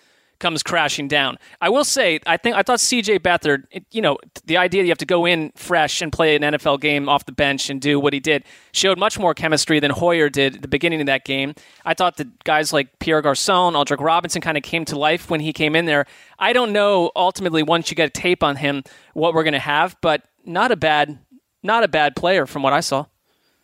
[0.45, 1.39] comes crashing down.
[1.63, 4.91] I will say, I think I thought CJ Beathard, you know, the idea that you
[4.91, 7.99] have to go in fresh and play an NFL game off the bench and do
[7.99, 11.25] what he did showed much more chemistry than Hoyer did at the beginning of that
[11.25, 11.55] game.
[11.87, 15.41] I thought that guys like Pierre Garcon, Aldrick Robinson kind of came to life when
[15.41, 16.05] he came in there.
[16.39, 18.83] I don't know ultimately once you get a tape on him
[19.15, 21.19] what we're going to have, but not a bad
[21.63, 23.07] not a bad player from what I saw.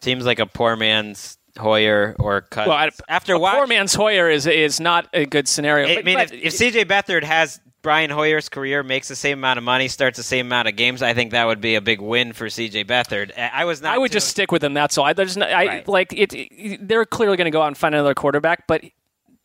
[0.00, 2.68] Seems like a poor man's Hoyer or cut.
[2.68, 5.88] Well, I, after a watch- poor man's Hoyer is is not a good scenario.
[5.88, 9.38] I But- mean, but- if, if CJ Beathard has Brian Hoyer's career, makes the same
[9.38, 11.80] amount of money, starts the same amount of games, I think that would be a
[11.80, 13.32] big win for CJ Beathard.
[13.38, 13.94] I I was not.
[13.94, 14.74] I would too- just stick with him.
[14.74, 15.06] That's all.
[15.06, 15.88] I, there's no, I Right.
[15.88, 18.82] like it, it- They're clearly going to go out and find another quarterback, but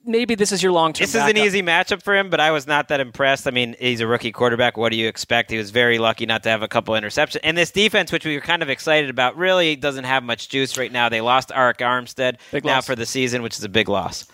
[0.05, 1.05] maybe this is your long term.
[1.05, 3.47] This is an easy matchup for him, but I was not that impressed.
[3.47, 4.77] I mean, he's a rookie quarterback.
[4.77, 5.51] What do you expect?
[5.51, 7.37] He was very lucky not to have a couple interceptions.
[7.43, 10.77] And this defense, which we were kind of excited about, really doesn't have much juice
[10.77, 11.09] right now.
[11.09, 12.85] They lost Arik Armstead Big now loss.
[12.85, 14.27] for the season, which is a big loss.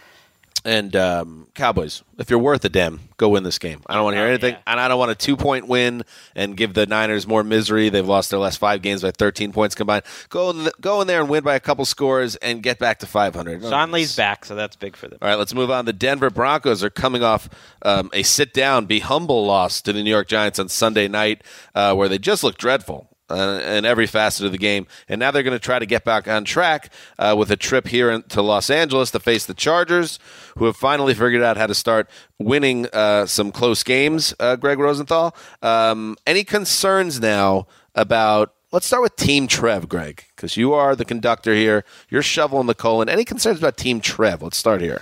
[0.63, 3.81] And um, Cowboys, if you're worth a damn, go win this game.
[3.87, 4.59] I don't want to hear Oh, anything, yeah.
[4.67, 6.03] and I don't want a two point win
[6.35, 7.89] and give the Niners more misery.
[7.89, 10.03] They've lost their last five games by 13 points combined.
[10.29, 13.07] Go in, go in there and win by a couple scores and get back to
[13.07, 13.63] 500.
[13.63, 15.17] Sean Lee's back, so that's big for them.
[15.19, 15.85] All right, let's move on.
[15.85, 17.49] The Denver Broncos are coming off
[17.81, 21.43] um, a sit down, be humble loss to the New York Giants on Sunday night,
[21.73, 23.07] uh, where they just looked dreadful.
[23.31, 26.03] Uh, in every facet of the game, and now they're going to try to get
[26.03, 29.53] back on track uh, with a trip here in, to Los Angeles to face the
[29.53, 30.19] Chargers,
[30.57, 32.09] who have finally figured out how to start
[32.39, 34.33] winning uh, some close games.
[34.39, 38.53] Uh, Greg Rosenthal, um, any concerns now about?
[38.73, 41.83] Let's start with Team Trev, Greg, because you are the conductor here.
[42.09, 43.09] You're shoveling the colon.
[43.09, 44.41] Any concerns about Team Trev?
[44.41, 45.01] Let's start here.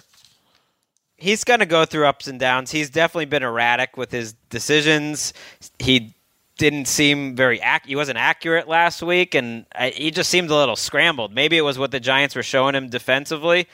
[1.19, 2.71] he's going to go through ups and downs.
[2.71, 5.34] He's definitely been erratic with his decisions.
[5.77, 6.15] He
[6.60, 10.55] didn't seem very ac- he wasn't accurate last week, and I, he just seemed a
[10.55, 11.34] little scrambled.
[11.34, 13.68] Maybe it was what the Giants were showing him defensively.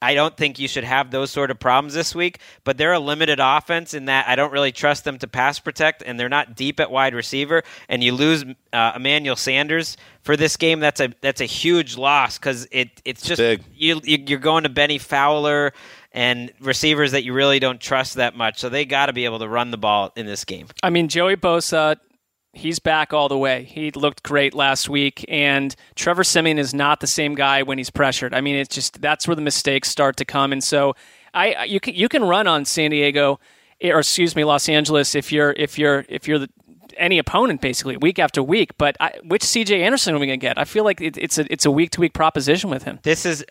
[0.00, 3.00] I don't think you should have those sort of problems this week, but they're a
[3.00, 6.54] limited offense in that I don't really trust them to pass protect, and they're not
[6.54, 7.64] deep at wide receiver.
[7.88, 10.78] And you lose uh, Emmanuel Sanders for this game.
[10.78, 13.64] That's a that's a huge loss because it it's just Big.
[13.74, 15.72] you, you you're going to Bennie Fowler
[16.12, 18.60] and receivers that you really don't trust that much.
[18.60, 20.68] So they got to be able to run the ball in this game.
[20.82, 21.96] I mean, Joey Bosa,
[22.52, 23.64] he's back all the way.
[23.64, 27.90] He looked great last week, and Trevor Siemian is not the same guy when he's
[27.90, 28.34] pressured.
[28.34, 30.52] I mean, it's just that's where the mistakes start to come.
[30.52, 30.94] And so,
[31.34, 33.40] I you can you can run on San Diego,
[33.80, 36.48] eh, or excuse me, Los Angeles if you're if you're if you're the
[36.96, 38.76] any opponent basically week after week.
[38.76, 40.58] But I, which CJ Anderson are we going to get?
[40.58, 42.98] I feel like it, it's a it's a week to week proposition with him.
[43.02, 43.44] This is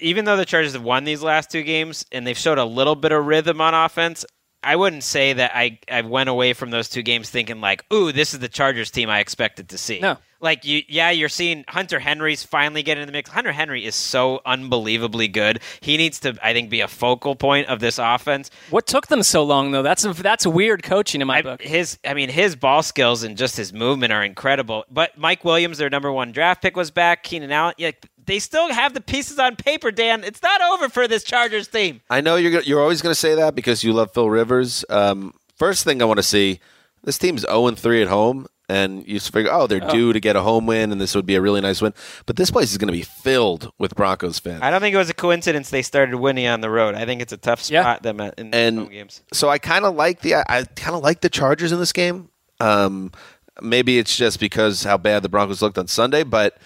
[0.00, 2.94] even though the Chargers have won these last two games and they've showed a little
[2.96, 4.24] bit of rhythm on offense.
[4.64, 8.12] I wouldn't say that I, I went away from those two games thinking like, ooh,
[8.12, 10.00] this is the Chargers team I expected to see.
[10.00, 10.18] No.
[10.44, 13.30] Like you yeah, you're seeing Hunter Henry's finally getting in the mix.
[13.30, 15.60] Hunter Henry is so unbelievably good.
[15.80, 18.50] He needs to, I think, be a focal point of this offense.
[18.68, 19.82] What took them so long though?
[19.82, 21.62] That's that's weird coaching in my I, book.
[21.62, 24.84] His I mean, his ball skills and just his movement are incredible.
[24.90, 27.22] But Mike Williams, their number one draft pick, was back.
[27.22, 27.92] Keenan Allen, yeah,
[28.26, 30.24] they still have the pieces on paper, Dan.
[30.24, 32.02] It's not over for this Chargers team.
[32.10, 34.84] I know you're you're always going to say that because you love Phil Rivers.
[34.90, 36.60] Um, first thing I want to see,
[37.02, 39.90] this team's 0 3 at home, and you figure, oh, they're Oh.
[39.90, 41.92] due to get a home win, and this would be a really nice win.
[42.26, 44.62] But this place is going to be filled with Broncos fans.
[44.62, 46.94] I don't think it was a coincidence they started winning on the road.
[46.94, 49.22] I think it's a tough spot them at, in and home games.
[49.32, 52.30] so I kind of like the I kind of like the Chargers in this game.
[52.60, 53.12] Um,
[53.60, 56.56] maybe it's just because how bad the Broncos looked on Sunday, but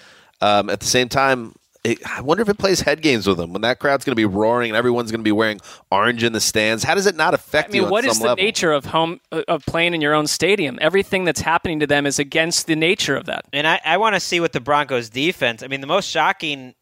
[0.40, 1.54] um, at the same time,
[1.84, 4.16] it, I wonder if it plays head games with them when that crowd's going to
[4.16, 5.60] be roaring and everyone's going to be wearing
[5.90, 6.84] orange in the stands.
[6.84, 7.84] How does it not affect I mean, you?
[7.86, 8.44] on what is some the level?
[8.44, 10.78] nature of home uh, of playing in your own stadium?
[10.80, 13.44] Everything that's happening to them is against the nature of that.
[13.52, 15.62] And I, I want to see what the Broncos defense.
[15.62, 16.74] I mean, the most shocking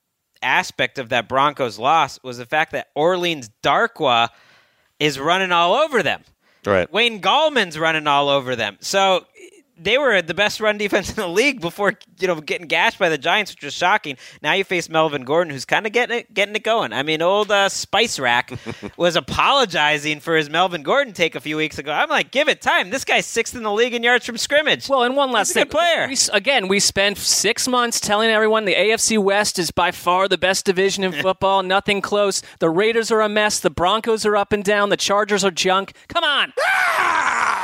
[0.42, 4.28] aspect of that Broncos loss was the fact that Orleans Darkwa
[4.98, 6.22] is running all over them.
[6.64, 6.90] Right.
[6.92, 8.76] Wayne Gallman's running all over them.
[8.80, 9.26] So
[9.78, 13.08] they were the best run defense in the league before you know getting gashed by
[13.08, 14.16] the Giants, which was shocking.
[14.42, 16.92] Now you face Melvin Gordon, who's kind of getting it getting it going.
[16.92, 18.52] I mean, old uh, Spice Rack
[18.96, 21.92] was apologizing for his Melvin Gordon take a few weeks ago.
[21.92, 22.90] I'm like, give it time.
[22.90, 24.88] This guy's sixth in the league in yards from scrimmage.
[24.88, 26.08] Well, and one last thing, good player.
[26.08, 30.38] We, again, we spent six months telling everyone the AFC West is by far the
[30.38, 31.62] best division in football.
[31.62, 32.42] Nothing close.
[32.60, 33.60] The Raiders are a mess.
[33.60, 34.88] The Broncos are up and down.
[34.88, 35.92] The Chargers are junk.
[36.08, 36.52] Come on.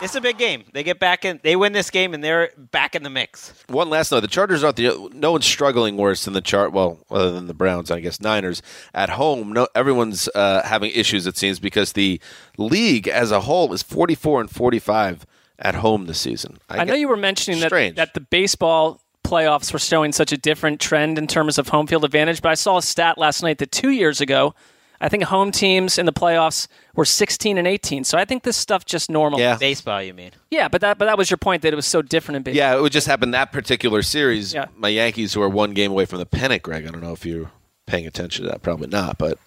[0.03, 0.65] It's a big game.
[0.73, 1.41] They get back in.
[1.43, 3.53] They win this game, and they're back in the mix.
[3.69, 6.73] One last note: the Chargers aren't the no one's struggling worse than the chart.
[6.73, 9.53] Well, other than the Browns, I guess Niners at home.
[9.53, 11.27] No, everyone's uh, having issues.
[11.27, 12.21] It seems because the
[12.59, 15.27] league as a whole is forty four and forty five
[15.59, 16.59] at home this season.
[16.69, 20.81] I, know you were mentioning that, that the baseball playoffs were showing such a different
[20.81, 23.71] trend in terms of home field advantage, but I saw a stat last night that
[23.71, 24.55] two years ago,
[25.03, 28.05] I think home teams in the playoffs were 16 and 18.
[28.05, 29.41] So I think this stuff just normal.
[29.41, 29.57] Yeah.
[29.59, 30.31] Baseball, you mean?
[30.51, 32.59] Yeah, but that but that was your point that it was so different in baseball.
[32.59, 34.55] Yeah, it would just happen that particular series.
[34.55, 34.67] Yeah.
[34.77, 36.87] My Yankees, who are one game away from the pennant, Greg.
[36.87, 37.51] I don't know if you're
[37.87, 38.63] paying attention to that.
[38.63, 39.39] Probably not, but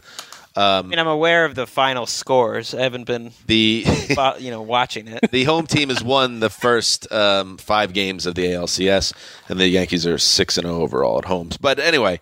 [0.58, 2.74] I mean, I'm aware of the final scores.
[2.74, 3.86] I haven't been, the
[4.40, 5.32] you know, watching it.
[5.32, 9.14] the home team has won the first um, five games of the ALCS,
[9.50, 11.50] and the Yankees are six and zero overall at home.
[11.60, 12.20] But anyway,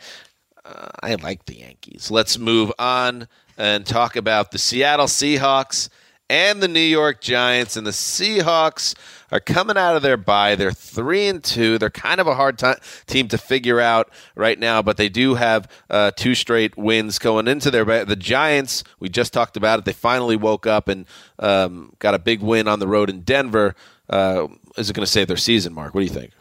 [0.65, 2.09] uh, I like the Yankees.
[2.09, 5.89] Let's move on and talk about the Seattle Seahawks
[6.29, 7.75] and the New York Giants.
[7.75, 8.95] And the Seahawks
[9.31, 10.55] are coming out of their bye.
[10.55, 11.77] They're three and two.
[11.77, 12.73] They're kind of a hard ti
[13.07, 17.47] team to figure out right now, but they do have uh, two straight wins going
[17.47, 18.03] into their bye.
[18.05, 19.85] The Giants, we just talked about it.
[19.85, 21.05] They finally woke up and
[21.39, 23.75] um, got a big win on the road in Denver.
[24.09, 24.47] Uh,
[24.77, 25.93] is it going to save their season, Mark?
[25.93, 26.31] What do you think?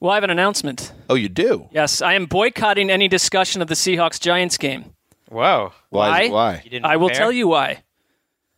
[0.00, 0.92] Well, I have an announcement.
[1.10, 1.68] Oh, you do?
[1.72, 4.86] Yes, I am boycotting any discussion of the Seahawks Giants game.
[5.30, 5.72] Wow.
[5.90, 6.28] Why?
[6.28, 6.62] Why?
[6.64, 7.24] You didn't I will prepare?
[7.24, 7.82] tell you why.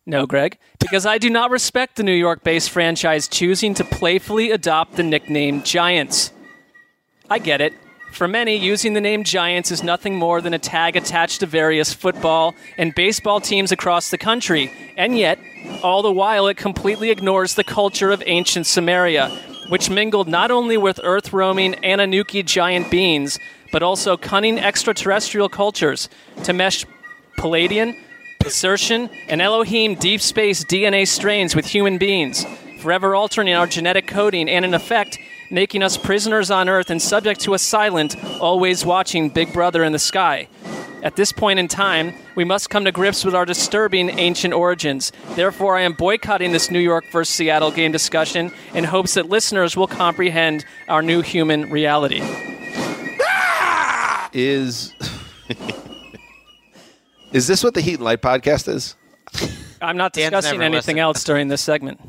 [0.07, 4.97] No, Greg, because I do not respect the New York-based franchise choosing to playfully adopt
[4.97, 6.33] the nickname Giants.
[7.31, 7.73] I get it.
[8.13, 11.95] For many, using the name Giants is nothing more than a tag attached to various
[11.95, 15.39] football and baseball teams across the country, and yet,
[15.83, 19.31] all the while, it completely ignores the culture of ancient Samaria,
[19.73, 23.39] which mingled not only with earth roaming Anunnaki giant beings,
[23.73, 26.11] but also cunning extraterrestrial cultures
[26.45, 26.85] to mesh
[27.39, 27.99] Pleiadian,
[28.45, 32.45] Assertion, and Elohim deep space DNA strains with human beings,
[32.81, 35.19] forever altering our genetic coding and, in effect,
[35.51, 39.93] making us prisoners on Earth and subject to a silent, always watching Big Brother in
[39.93, 40.49] the sky.
[41.03, 45.11] At this point in time, we must come to grips with our disturbing ancient origins.
[45.35, 49.77] Therefore, I am boycotting this New York versus Seattle game discussion in hopes that listeners
[49.77, 52.23] will comprehend our new human reality.
[54.35, 54.95] Is
[57.33, 58.97] is this what the Heat and Light podcast is?
[59.83, 60.99] I'm not Dan's discussing never anything listened.
[61.01, 62.01] else during this segment.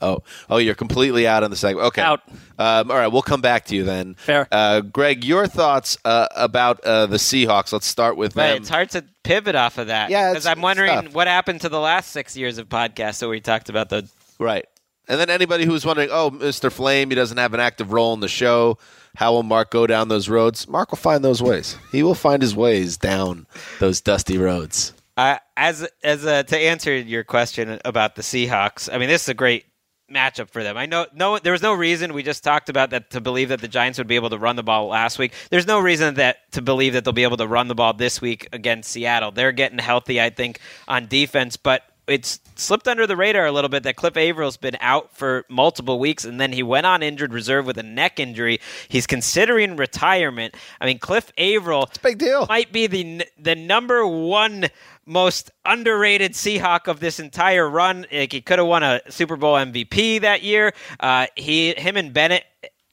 [0.00, 1.86] Oh, oh, you're completely out on the segment.
[1.88, 2.20] Okay, Out.
[2.58, 4.14] Um, all right, we'll come back to you then.
[4.14, 4.46] Fair.
[4.50, 7.72] Uh, Greg, your thoughts uh, about uh, the Seahawks?
[7.72, 8.56] Let's start with But them.
[8.58, 10.10] it's hard to pivot off of that.
[10.10, 11.14] Yeah, because I'm wondering it's tough.
[11.14, 13.16] what happened to the last six years of podcasts.
[13.16, 14.64] So we talked about the Right.
[15.10, 16.70] And then anybody who's wondering, oh, Mr.
[16.70, 18.76] Flame, he doesn't have an active role in the show.
[19.16, 20.68] How will Mark go down those roads?
[20.68, 21.78] Mark will find those ways.
[21.92, 23.46] He will find his ways down
[23.80, 24.92] those dusty roads.
[25.16, 29.28] Uh, as as a, to answer your question about the Seahawks, I mean this is
[29.30, 29.64] a great
[30.12, 30.76] matchup for them.
[30.76, 33.60] I know no there was no reason we just talked about that to believe that
[33.60, 35.32] the Giants would be able to run the ball last week.
[35.50, 38.20] There's no reason that to believe that they'll be able to run the ball this
[38.20, 39.30] week against Seattle.
[39.30, 43.68] They're getting healthy, I think, on defense, but it's slipped under the radar a little
[43.68, 47.32] bit that Cliff Avril's been out for multiple weeks, and then he went on injured
[47.32, 48.60] reserve with a neck injury.
[48.88, 50.56] He's considering retirement.
[50.80, 52.46] I mean, Cliff Avril, it's a big deal.
[52.46, 54.68] Might be the the number one
[55.08, 58.06] most underrated Seahawk of this entire run.
[58.12, 60.72] Like he could have won a Super Bowl MVP that year.
[61.00, 62.44] Uh, he, him, and Bennett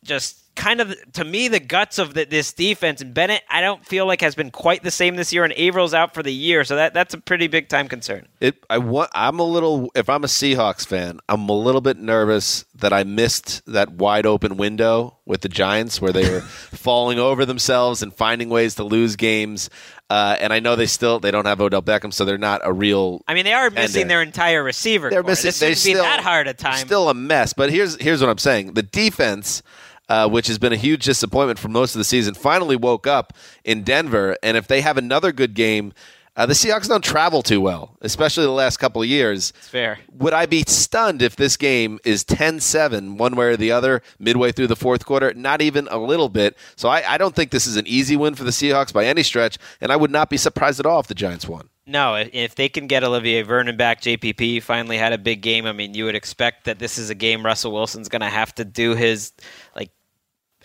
[0.03, 3.01] just kind of to me the guts of the, this defense.
[3.01, 5.43] And Bennett, I don't feel like has been quite the same this year.
[5.43, 8.27] And Avril's out for the year, so that that's a pretty big time concern.
[8.39, 9.11] It, I want.
[9.13, 9.91] I'm a little.
[9.95, 14.25] If I'm a Seahawks fan, I'm a little bit nervous that I missed that wide
[14.25, 18.83] open window with the Giants where they were falling over themselves and finding ways to
[18.83, 19.69] lose games.
[20.09, 22.71] Uh, and I know they still they don't have Odell Beckham, so they're not a
[22.71, 23.23] real.
[23.27, 24.09] I mean, they are missing ender.
[24.09, 25.09] their entire receiver.
[25.09, 25.31] They're core.
[25.31, 25.47] missing.
[25.47, 26.85] This They shouldn't be still that hard a time.
[26.85, 27.53] Still a mess.
[27.53, 29.63] But here's here's what I'm saying: the defense.
[30.07, 33.33] Uh, which has been a huge disappointment for most of the season, finally woke up
[33.63, 34.37] in Denver.
[34.43, 35.93] And if they have another good game,
[36.37, 39.53] uh, the Seahawks don't travel too well, especially the last couple of years.
[39.57, 39.99] It's fair.
[40.17, 44.01] Would I be stunned if this game is 10 7, one way or the other,
[44.19, 45.33] midway through the fourth quarter?
[45.33, 46.57] Not even a little bit.
[46.75, 49.23] So I, I don't think this is an easy win for the Seahawks by any
[49.23, 51.69] stretch, and I would not be surprised at all if the Giants won.
[51.87, 55.65] No, if- they can get Olivier Vernon back, JPP finally had a big game.
[55.65, 58.53] I mean, you would expect that this is a game Russell Wilson's going to have
[58.55, 59.31] to do his
[59.75, 59.91] like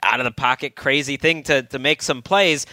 [0.03, 2.65] out of the pocket crazy thing to to make some plays.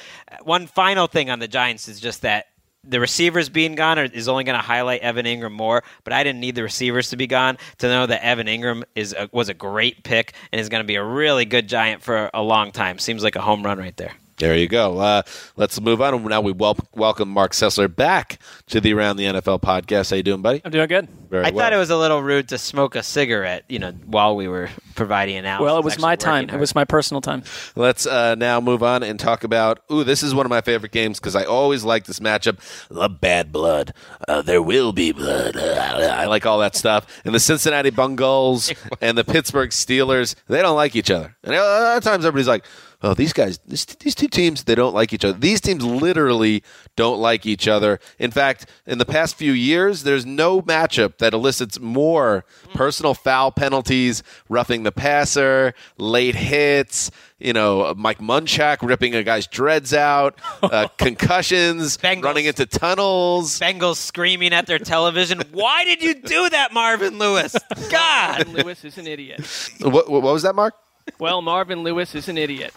[0.44, 2.46] One final thing on the Giants is just that
[2.86, 5.84] the receivers being gone is only going to highlight Evan Engram more.
[6.06, 9.14] But I didn't need the receivers to be gone to know that Evan Engram is
[9.14, 12.30] a, was a great pick and is going to be a really good Giant for
[12.34, 12.98] a long time.
[12.98, 14.14] Seems like a home run right there.
[14.38, 15.00] There you go.
[15.00, 15.24] Uh,
[15.56, 16.24] let's move on.
[16.26, 20.12] Now we wel- welcome Marc Sessler back to the Around the NFL podcast.
[20.12, 20.62] How you doing, buddy?
[20.64, 21.08] I'm doing good.
[21.32, 21.66] Very I well.
[21.66, 24.70] thought it was a little rude to smoke a cigarette, you know, while we were
[24.94, 25.66] providing an analysis.
[25.66, 26.50] Well, it was my working time.
[26.52, 27.44] It was my personal time.
[27.76, 29.80] Let's uh, now move on and talk about.
[29.92, 32.60] Ooh, this is one of my favorite games because I always like this matchup.
[32.90, 33.92] The bad blood.
[34.28, 35.58] Uh, there will be blood.
[35.58, 37.08] Uh, I like all that stuff.
[37.26, 38.72] And the Cincinnati Bungles
[39.02, 41.36] and the Pittsburgh Steelers, they don't like each other.
[41.44, 42.64] And a lot of times everybody's like,
[43.02, 45.38] oh, these guys, this, these two teams, they don't like each other.
[45.38, 46.64] These teams literally
[46.96, 48.00] don't like each other.
[48.18, 53.52] In fact, in the past few years, there's no matchup that elicits more personal foul
[53.52, 60.40] penalties, roughing the passer, late hits, you know, Mike Munchak ripping a guy's dreads out,
[60.64, 63.60] uh, concussions, running into tunnels.
[63.60, 65.42] Bengals screaming at their television.
[65.52, 67.56] Why did you do that, Marvin Lewis?
[67.92, 68.48] God.
[68.48, 69.46] Marvin Lewis is an idiot.
[69.82, 70.74] What, what was that, Marc?
[71.20, 72.74] Well, Marvin Lewis is an idiot.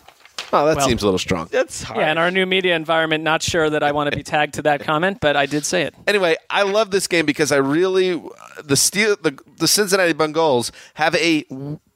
[0.52, 1.48] Oh, that Well- seems a little strong.
[1.50, 2.00] That's hard.
[2.00, 4.62] Yeah, in our new media environment, not sure that I want to be tagged to
[4.62, 5.94] that comment, but I did say it.
[6.06, 8.20] Anyway, I love this game because I really
[8.62, 11.44] the Steel the, the Cincinnati Bengals have a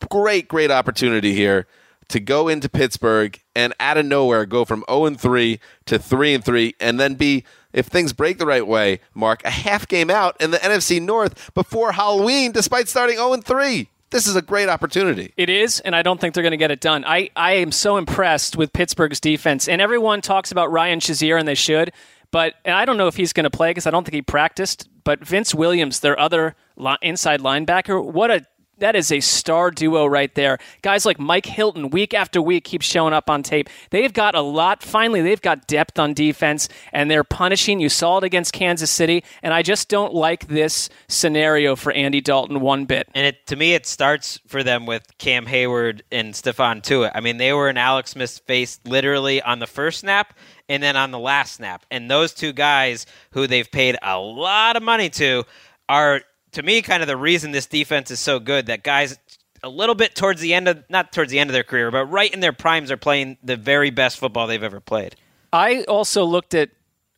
[0.09, 1.67] great great opportunity here
[2.09, 6.35] to go into Pittsburgh and out of nowhere go from 0 and 3 to 3
[6.35, 10.11] and 3 and then be if things break the right way, Marc, a half game
[10.11, 13.89] out in the NFC North before Halloween despite starting 0 and 3.
[14.15, 15.35] This is a great opportunity.
[15.37, 17.05] It is, and I don't think they're going to get it done.
[17.05, 21.49] I, I am so impressed with Pittsburgh's defense, and everyone talks about Ryan Shazier, and
[21.49, 21.91] they should.
[22.31, 24.89] But I don't know if he's going to play because I don't think he practiced.
[25.03, 28.47] But Vince Williams, their other li- inside linebacker, what a
[28.79, 30.59] that is a star duo right there.
[30.83, 33.69] Guys like Mike Hilton, week after week, keeps showing up on tape.
[33.91, 34.83] They've got a lot.
[34.83, 37.81] Finally, they've got depth on defense, and they're punishing.
[37.81, 42.21] You saw it against Kansas City, and I just don't like this scenario for Andy
[42.21, 43.09] Dalton one bit.
[43.15, 47.13] And it to me, it starts for them with Cam Hayward and Stephon Tuitt.
[47.15, 50.37] I mean, they were in Alex Smith's face literally on the first snap
[50.69, 51.85] and then on the last snap.
[51.91, 55.45] And those two guys, who they've paid a lot of money to,
[55.89, 56.23] are
[56.55, 58.67] to me kind of the reason this defense is so good.
[58.67, 59.19] That guys
[59.63, 62.07] a little bit towards the end of not towards the end of their career, but
[62.07, 65.17] right in their primes are playing the very best football they've ever played.
[65.53, 66.71] I also looked at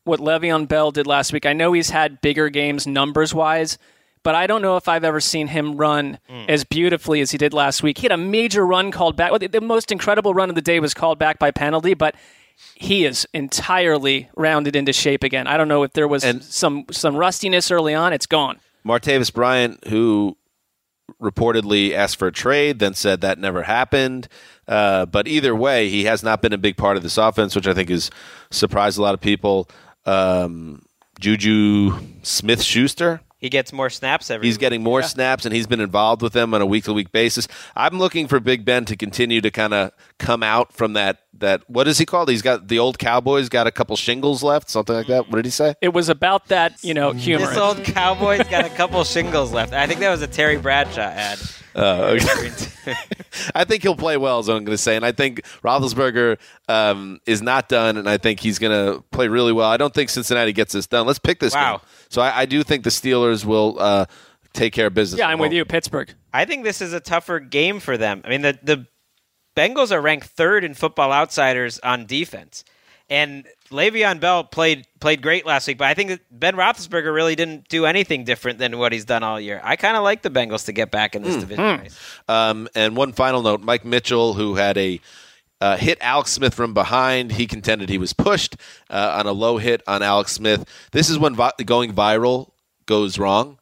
[0.04, 1.46] what Le'Veon Bell did last week.
[1.46, 3.78] I know he's had bigger games numbers wise,
[4.22, 6.44] but I don't know if I've ever seen him run hmm.
[6.48, 7.98] as beautifully as he did last week.
[7.98, 9.30] He had a major run called back.
[9.30, 12.14] Well, the- the most incredible run of the day was called back by penalty, but
[12.74, 15.46] he is entirely rounded into shape again.
[15.46, 18.12] I don't know if there was some some rustiness early on.
[18.12, 18.60] It's gone.
[18.86, 20.36] Martavis Bryant, who
[21.20, 24.28] reportedly asked for a trade, then said that never happened.
[24.68, 27.66] Uh, but either way, he has not been a big part of this offense, which
[27.66, 28.10] I think has
[28.50, 29.68] surprised a lot of people.
[30.04, 30.82] Um,
[31.20, 33.20] Juju Smith Schuster.
[33.46, 34.48] He gets more snaps every.
[34.48, 37.12] He's getting more snaps, and he's been involved with them on a week to week
[37.12, 37.46] basis.
[37.76, 41.20] I'm looking for Big Ben to continue to kind of come out from that.
[41.38, 42.28] That what is he called?
[42.28, 45.28] He's got the old Cowboys got a couple shingles left, something like that.
[45.28, 45.76] What did he say?
[45.80, 47.46] It was about that, you know, humor.
[47.46, 49.72] This old Cowboy's got a couple shingles left.
[49.72, 51.38] I think that was a Terry Bradshaw ad.
[51.76, 52.18] Uh,
[53.54, 54.96] I think he'll play well, is what I'm going to say.
[54.96, 59.28] And I think Roethlisberger um, is not done, and I think he's going to play
[59.28, 59.68] really well.
[59.68, 61.06] I don't think Cincinnati gets this done.
[61.06, 61.78] Let's pick this Wow.
[61.78, 61.86] game.
[62.08, 64.06] So I, I do think the Steelers will uh,
[64.54, 65.18] take care of business.
[65.18, 66.12] Yeah, I'm with you, Pittsburgh.
[66.32, 68.22] I think this is a tougher game for them.
[68.24, 68.86] I mean, the the
[69.56, 72.64] Bengals are ranked third in Football Outsiders on defense,
[73.08, 75.78] and Le'Veon Bell played played great last week.
[75.78, 79.22] But I think that Ben Roethlisberger really didn't do anything different than what he's done
[79.22, 79.60] all year.
[79.62, 81.98] I kind of like the Bengals to get back in this division race.
[82.28, 85.00] Um, and one final note: Mike Mitchell, who had a
[85.60, 88.56] uh, hit Alex Smith from behind, he contended he was pushed
[88.90, 90.68] uh, on a low hit on Alex Smith.
[90.92, 92.50] This is when vi- going viral
[92.86, 93.58] goes wrong.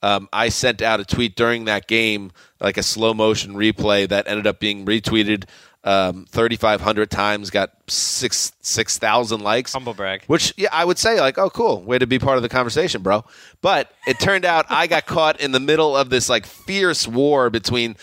[0.00, 2.30] Um, I sent out a tweet during that game,
[2.60, 5.44] like a slow motion replay that ended up being retweeted
[5.88, 9.72] um, 3,500 times, got six six thousand likes.
[9.72, 10.22] Humble brag.
[10.26, 13.02] Which yeah, I would say like, oh, cool, way to be part of the conversation,
[13.02, 13.24] bro.
[13.62, 17.48] But it turned out I got caught in the middle of this like fierce war
[17.48, 17.96] between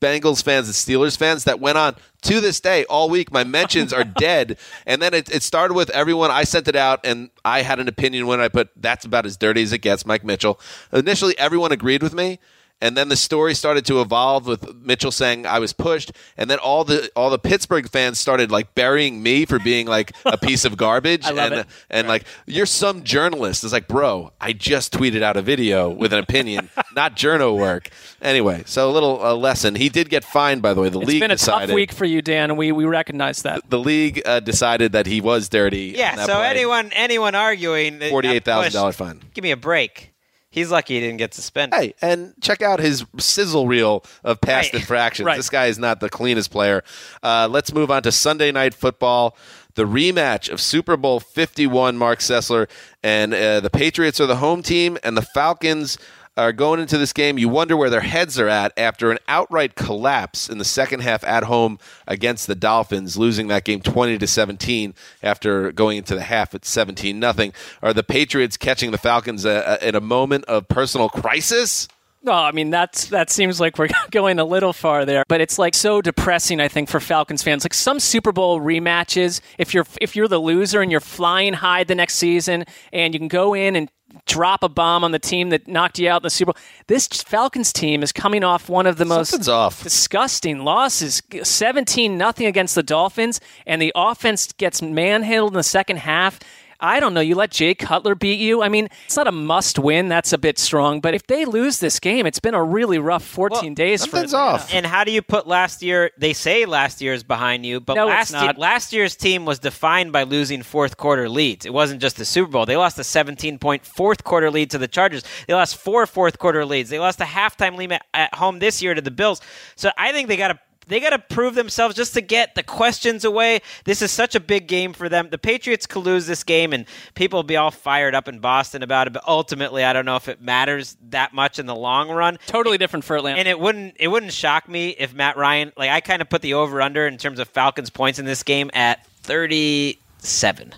[0.00, 3.32] Bengals fans and Steelers fans that went on to this day all week.
[3.32, 4.56] My mentions are dead,
[4.86, 6.30] and then it, it started with everyone.
[6.30, 9.36] I sent it out, and I had an opinion when I put that's about as
[9.36, 10.06] dirty as it gets.
[10.06, 10.60] Mike Mitchell.
[10.92, 12.38] Initially, everyone agreed with me.
[12.84, 16.58] And then the story started to evolve with Mitchell saying I was pushed, and then
[16.58, 20.66] all the all the Pittsburgh fans started like burying me for being like a piece
[20.66, 21.66] of garbage, I love and it.
[21.88, 23.64] and like you're some journalist.
[23.64, 27.88] It's like, bro, I just tweeted out a video with an opinion, not journal work.
[28.20, 29.76] Anyway, so a little uh, lesson.
[29.76, 30.90] He did get fined, by the way.
[30.90, 33.40] The It's league been a decided tough week for you, Dan, and we, we recognize
[33.44, 33.62] that.
[33.70, 35.94] the league uh, decided that he was dirty.
[35.96, 36.16] Yeah.
[36.16, 36.48] So play.
[36.48, 39.22] anyone anyone arguing forty eight thousand dollar fine.
[39.32, 40.13] Give me a break.
[40.54, 41.78] He's lucky he didn't get suspended.
[41.80, 44.80] Hey, and check out his sizzle reel of past Right.
[44.80, 45.26] infractions.
[45.26, 45.36] Right.
[45.36, 46.84] This guy is not the cleanest player.
[47.24, 49.36] Uh, let's move on to Sunday Night Football.
[49.74, 52.68] The rematch of Super Bowl 51, Marc Sessler.
[53.02, 55.98] And uh, the Patriots are the home team, and the Falcons
[56.36, 57.38] are going into this game.
[57.38, 61.22] You wonder where their heads are at after an outright collapse in the second half
[61.24, 66.22] at home against the Dolphins, losing that game 20 to 17 after going into the
[66.22, 67.52] half at 17 nothing.
[67.82, 71.88] Are the Patriots catching the Falcons uh, in a moment of personal crisis?
[72.24, 75.58] No, I mean that's that seems like we're going a little far there, but it's
[75.58, 76.58] like so depressing.
[76.58, 80.38] I think for Falcons fans, like some Super Bowl rematches, if you're if you're the
[80.40, 82.64] loser and you're flying high the next season,
[82.94, 83.90] and you can go in and
[84.26, 86.62] drop a bomb on the team that knocked you out in the Super Bowl.
[86.86, 89.82] This Falcons team is coming off one of the most off.
[89.82, 95.98] disgusting losses 17 nothing against the Dolphins and the offense gets manhandled in the second
[95.98, 96.40] half.
[96.84, 97.20] I don't know.
[97.20, 98.62] You let Jay Cutler beat you.
[98.62, 100.08] I mean, it's not a must win.
[100.08, 101.00] That's a bit strong.
[101.00, 104.10] But if they lose this game, it's been a really rough 14 Well, days for
[104.10, 104.54] something's Atlanta.
[104.54, 104.74] off.
[104.74, 106.10] And how do you put last year?
[106.18, 108.58] They say last year is behind you, but No, last it's year, not.
[108.58, 111.64] last year's team was defined by losing fourth quarter leads.
[111.64, 112.66] It wasn't just the Super Bowl.
[112.66, 115.24] They lost a 17 point fourth quarter lead to the Chargers.
[115.48, 116.90] They lost four fourth quarter leads.
[116.90, 119.40] They lost a halftime lead at- at home this year to the Bills.
[119.74, 120.58] So I think they got to.
[120.86, 123.60] They got to prove themselves just to get the questions away.
[123.84, 125.30] This is such a big game for them.
[125.30, 128.82] The Patriots could lose this game, and people will be all fired up in Boston
[128.82, 129.12] about it.
[129.12, 132.38] But ultimately, I don't know if it matters that much in the long run.
[132.46, 133.38] Totally different for Atlanta.
[133.38, 136.42] And it wouldn't it wouldn't shock me if Matt Ryan like I kind of put
[136.42, 140.74] the over under in terms of Falcons points in this game at thirty seven.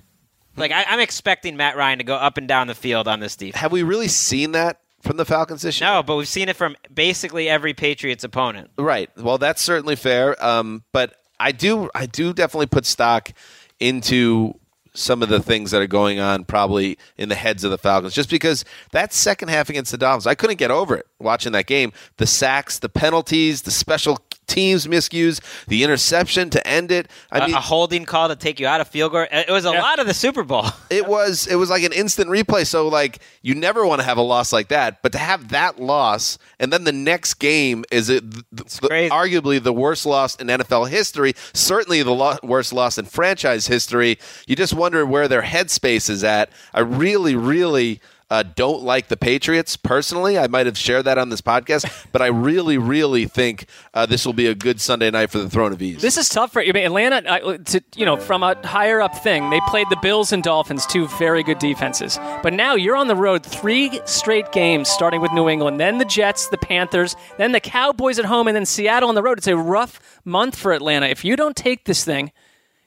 [0.56, 3.36] Like I, I'm expecting Matt Ryan to go up and down the field on this
[3.36, 3.60] defense.
[3.60, 5.90] Have we really seen that from the Falcons this year?
[5.90, 8.70] No, but we've seen it from basically every Patriots opponent.
[8.78, 9.10] Right.
[9.16, 10.42] Well, that's certainly fair.
[10.44, 13.32] Um, but I do, I do definitely put stock
[13.78, 14.58] into
[14.94, 18.14] some of the things that are going on probably in the heads of the Falcons
[18.14, 21.66] just because that second half against the Dolphins I couldn't get over it watching that
[21.66, 27.10] game the sacks the penalties the special teams miscues the interception to end it.
[27.32, 29.26] I A- mean a holding call to take you out of field goal.
[29.28, 30.66] It was a lot of the Super Bowl.
[30.90, 32.64] it was it was like an instant replay.
[32.64, 35.02] So like you never want to have a loss like that.
[35.02, 38.44] But to have that loss and then the next game is it th-
[38.78, 43.66] th- arguably the worst loss in NFL history certainly the lo- worst loss in franchise
[43.66, 44.16] history.
[44.46, 46.50] You just wonder where their headspace is at.
[46.72, 50.36] I really really uh, don't like the Patriots personally.
[50.38, 54.26] I might have shared that on this podcast, but I really, really think uh, this
[54.26, 56.02] will be a good Sunday night for the Throne of Ease.
[56.02, 57.16] This is tough for I mean, Atlanta.
[57.28, 60.86] uh, To, you know, from a higher up thing, they played the Bills and Dolphins,
[60.86, 62.18] two very good defenses.
[62.42, 66.04] But now you're on the road, three straight games, starting with New England, then the
[66.04, 69.38] Jets, the Panthers, then the Cowboys at home, and then Seattle on the road.
[69.38, 71.06] It's a rough month for Atlanta.
[71.06, 72.32] If you don't take this thing,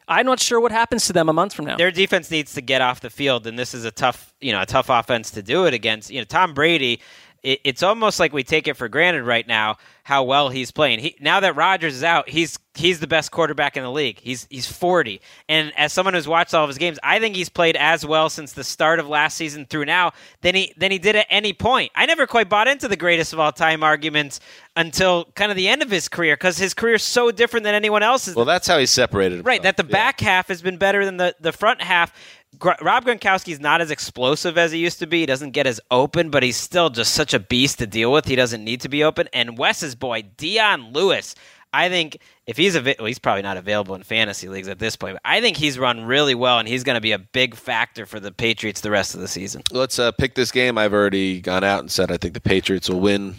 [0.09, 1.77] I'm not sure what happens to them a month from now.
[1.77, 4.61] Their defense needs to get off the field, and this is a tough, you know,
[4.61, 6.09] a tough offense to do it against.
[6.09, 6.99] You know, Tom Brady.
[7.41, 10.99] It, it's almost like we take it for granted right now how well he's playing.
[10.99, 14.19] He, now that Rodgers is out, he's he's the best quarterback in the league.
[14.19, 15.21] He's he's 40.
[15.47, 18.29] And as someone who's watched all of his games, I think he's played as well
[18.29, 21.53] since the start of last season through now than he than he did at any
[21.53, 21.91] point.
[21.95, 24.39] I never quite bought into the greatest of all time arguments
[24.75, 27.75] until kind of the end of his career because his career is so different than
[27.75, 28.35] anyone else's.
[28.35, 29.35] Well, that's how he separated.
[29.35, 29.47] Himself.
[29.47, 32.13] Right, that the back half has been better than the, the front half.
[32.57, 35.19] Gr- Rob Gronkowski's not as explosive as he used to be.
[35.19, 38.25] He doesn't get as open, but he's still just such a beast to deal with.
[38.25, 39.27] He doesn't need to be open.
[39.33, 41.35] And Wes's boy, Dion Lewis,
[41.71, 42.17] I think
[42.47, 45.15] if he's a well, he's probably not available in fantasy leagues at this point.
[45.15, 48.05] But I think he's run really well, and he's going to be a big factor
[48.05, 49.61] for the Patriots the rest of the season.
[49.71, 50.77] Let's uh, pick this game.
[50.77, 53.35] I've already gone out and said I think the Patriots will win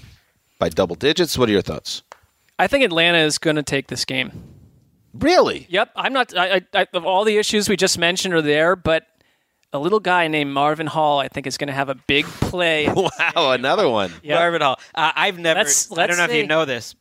[0.58, 1.36] by double digits.
[1.36, 2.02] What are your thoughts?
[2.58, 4.30] I think Atlanta is going to take this game.
[5.14, 5.66] Really?
[5.68, 5.90] Yep.
[5.96, 6.36] I'm not.
[6.36, 9.06] I, I, of all the issues we just mentioned are there, but
[9.72, 12.86] a little guy named Marvin Hall, I think, is going to have a big play.
[12.94, 14.12] wow, another one.
[14.22, 14.38] Yep.
[14.38, 14.78] Marvin Hall.
[14.94, 15.60] Uh, I've never.
[15.60, 16.94] Let's- I let's don't know if you know this,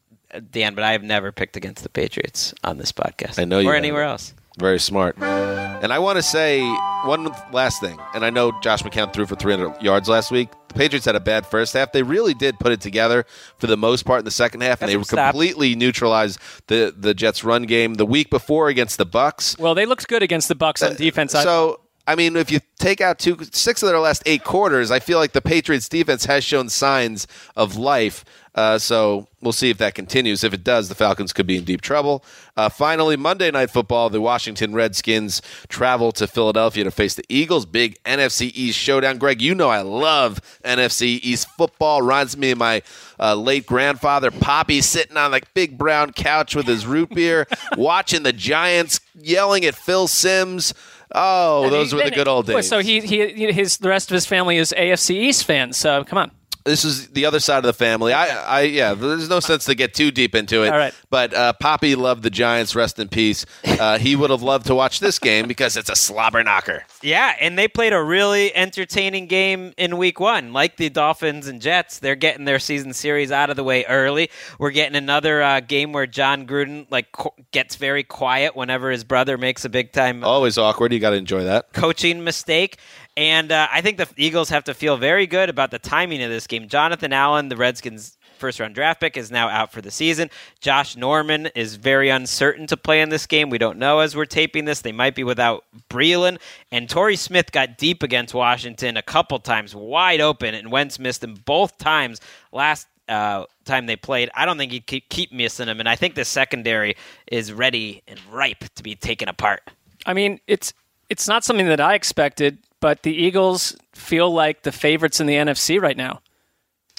[0.51, 3.39] Dan, but I have never picked against the Patriots on this podcast.
[3.39, 3.85] I know you or haven't.
[3.85, 4.33] anywhere else.
[4.59, 5.17] Very smart.
[5.17, 6.61] And I want to say
[7.05, 7.97] one last thing.
[8.13, 10.49] And I know Josh McCown threw for 300 yards last week.
[10.67, 11.93] The Patriots had a bad first half.
[11.93, 13.25] They really did put it together
[13.57, 17.13] for the most part in the second half, and they some completely neutralized the the
[17.13, 19.57] Jets' run game the week before against the Bucs.
[19.57, 21.33] Well, they looked good against the Bucs on uh, defense.
[21.33, 21.79] I- So,
[22.09, 25.19] I mean, if you take out two, six of their last eight quarters, I feel
[25.19, 28.25] like the Patriots' defense has shown signs of life.
[28.55, 30.43] Uh, so we'll see if that continues.
[30.43, 32.25] If it does, the Falcons could be in deep trouble.
[32.57, 37.67] Uh, finally, Monday Night Football, the Washington Redskins travel to Philadelphia to face the Eagles.
[37.67, 39.19] Big NFC East showdown.
[39.19, 42.01] Greg, you know I love NFC East football.
[42.01, 42.81] Reminds me of my
[43.19, 47.45] uh, late grandfather, Poppy, sitting on the big brown couch with his root beer,
[47.77, 50.73] watching the Giants, yelling at Phil Simms.
[51.13, 52.67] Oh, those were the good old days.
[52.67, 55.77] So he, he his the rest of his family is AFC East fans.
[55.77, 56.31] So come on.
[56.69, 58.13] This is the other side of the family.
[58.13, 58.93] I, I, yeah.
[58.93, 60.69] There's no sense to get too deep into it.
[60.69, 60.93] All right.
[61.09, 62.75] But uh, Poppy loved the Giants.
[62.75, 63.45] Rest in peace.
[63.65, 66.83] Uh, he would have loved to watch this game because it's a slobber knocker.
[67.01, 70.53] Yeah, and they played a really entertaining game in week one.
[70.53, 74.29] Like the Dolphins and Jets, they're getting their season series out of the way early.
[74.59, 79.03] We're getting another uh, game where Jon Gruden like qu- gets very quiet whenever his
[79.03, 80.93] brother makes a big time Always awkward.
[80.93, 81.73] You got to enjoy that.
[81.73, 82.77] coaching mistake.
[83.19, 86.29] And uh, I think the Eagles have to feel very good about the timing of
[86.29, 86.69] this game.
[86.69, 90.29] Jonathan Allen, the Redskins' first round draft pick, is now out for the season.
[90.61, 93.49] Josh Norman is very uncertain to play in this game.
[93.49, 94.79] We don't know as we're taping this.
[94.79, 96.37] They might be without Breeland.
[96.71, 101.21] And Torrey Smith got deep against Washington a couple times, wide open, and Wentz missed
[101.21, 102.21] him both times
[102.53, 104.29] last uh, time they played.
[104.33, 105.81] I don't think he'd keep, keep missing him.
[105.81, 106.95] And I think the secondary
[107.27, 109.59] is ready and ripe to be taken apart.
[110.05, 110.73] I mean, it's
[111.09, 115.35] it's not something that I expected, but the Eagles feel like the favorites in the
[115.35, 116.21] NFC right now.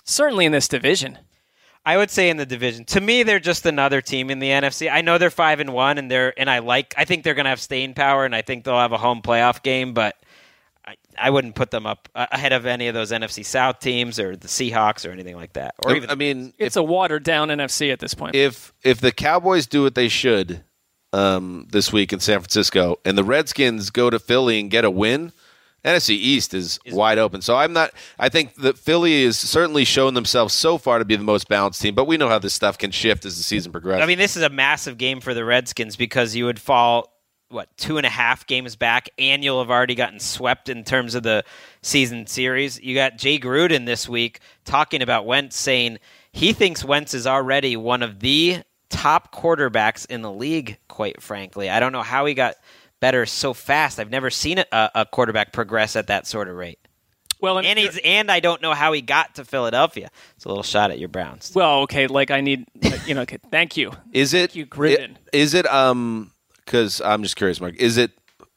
[0.05, 1.19] Certainly in this division.
[1.85, 2.85] I would say in the division.
[2.86, 4.90] To me, they're just another team in the NFC.
[4.90, 6.93] I know they're five and one, and they're and I like.
[6.97, 9.23] I think they're going to have staying power, and I think they'll have a home
[9.23, 9.94] playoff game.
[9.94, 10.15] But
[10.86, 14.19] I, I wouldn't put them up uh, ahead of any of those NFC South teams
[14.20, 15.74] or the Seahawks or anything like that.
[15.78, 18.35] Or even I mean, It's a watered down NFC at this point.
[18.35, 20.62] if if the Cowboys do what they should
[21.15, 24.90] um, this week in San Francisco, and the Redskins go to Philly and get a
[24.90, 25.32] win,
[25.85, 27.40] NFC East is, wide open.
[27.40, 27.93] So I'm not.
[28.19, 31.81] I think that Philly is certainly shown themselves so far to be the most balanced
[31.81, 34.02] team, but we know how this stuff can shift as the season progresses.
[34.02, 37.12] I mean, this is a massive game for the Redskins because you would fall
[37.48, 41.15] what two and a half games back, and you'll have already gotten swept in terms
[41.15, 41.44] of the
[41.82, 42.81] season series.
[42.81, 45.98] You got Jay Gruden this week talking about Wentz, saying
[46.32, 50.78] he thinks Wentz is already one of the top quarterbacks in the league.
[50.89, 52.55] Quite frankly, I don't know how he got
[53.01, 53.98] better so fast.
[53.98, 56.78] I've never seen a, a quarterback progress at that sort of rate.
[57.40, 60.10] well, And he's and I don't know how he got to Philadelphia.
[60.36, 61.52] It's a little shot at your Browns.
[61.55, 62.66] well, okay, like I need,
[63.06, 63.93] you know, okay, thank you.
[64.12, 64.52] Is it?
[64.52, 65.16] Thank you, Gruden.
[65.32, 65.66] Is it?
[65.66, 66.32] Um,
[66.64, 67.74] because I'm just curious, Marc.
[67.77, 68.12] Is it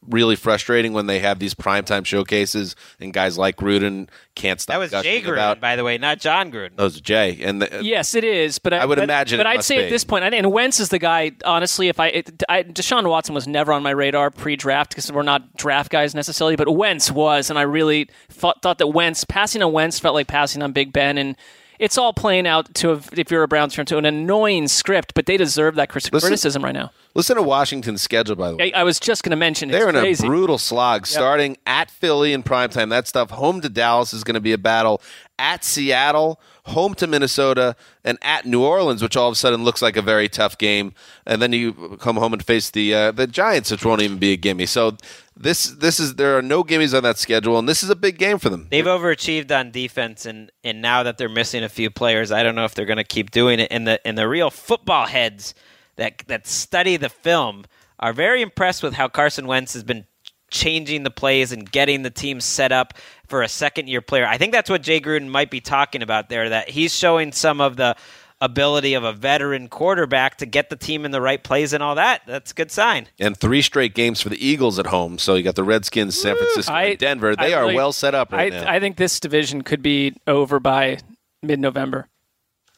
[0.10, 4.76] really frustrating when they have these primetime showcases and guys like Gruden can't stop?
[4.76, 6.76] That was Jay Gruden, about by the way, not Jon Gruden.
[6.76, 9.50] those Jay and the, Yes, it is, but I, I would but- imagine But it
[9.50, 9.84] I'd must say be.
[9.86, 10.04] at this
[10.34, 11.32] and Wentz is the guy.
[11.46, 15.24] Honestly, if I, it, I Deshaun Watson was never on my radar pre-draft because we're
[15.24, 19.62] not draft guys necessarily, but Wentz was, and I really thought thought that Wentz passing
[19.62, 21.36] on Wentz felt like passing on Big Ben, and
[21.84, 25.14] it's all playing out to a, if you're a Browns fan to an annoying script,
[25.14, 26.91] but they deserve that crit- Listen- criticism right now.
[27.14, 28.35] listen to Washington's schedule.
[28.35, 30.26] By the way, I, I was just going to mention They're in crazy.
[30.26, 32.89] a brutal slog, starting at Philly in primetime.
[32.89, 35.01] That stuff home to Dallas is going to be a battle.
[35.38, 39.81] at Seattle, home to Minnesota, and at New Orleans, which all of a sudden looks
[39.81, 40.93] like a very tough game.
[41.26, 44.31] And then you come home and face the uh, the Giants, which won't even be
[44.31, 44.65] a gimme.
[44.65, 44.95] So
[45.35, 48.18] this this is there are no gimmies on that schedule, and this is a big
[48.18, 48.68] game for them.
[48.69, 52.55] They've overachieved on defense, and and now that they're missing a few players, I don't
[52.55, 53.68] know if they're going to keep doing it.
[53.72, 55.55] And the and the real football heads
[55.95, 57.65] that that study the film
[57.99, 60.05] are very impressed with how Carson Wentz has been
[60.51, 62.93] changing the plays and getting the team set up
[63.27, 64.26] for a second year player.
[64.26, 66.49] I think that's what Jay Gruden might be talking about there.
[66.49, 67.95] That he's showing some of the
[68.44, 71.95] ability of a veteran quarterback to get the team in the right plays and all
[71.95, 72.22] that.
[72.28, 73.07] That's a good sign.
[73.20, 75.18] And three straight games for the Eagles at home.
[75.18, 77.36] So you got the Redskins, San Francisco, I- and Denver.
[77.36, 78.70] They I are really- well set up right I, now.
[78.72, 80.98] I think this division could be over by
[81.41, 82.07] mid-November.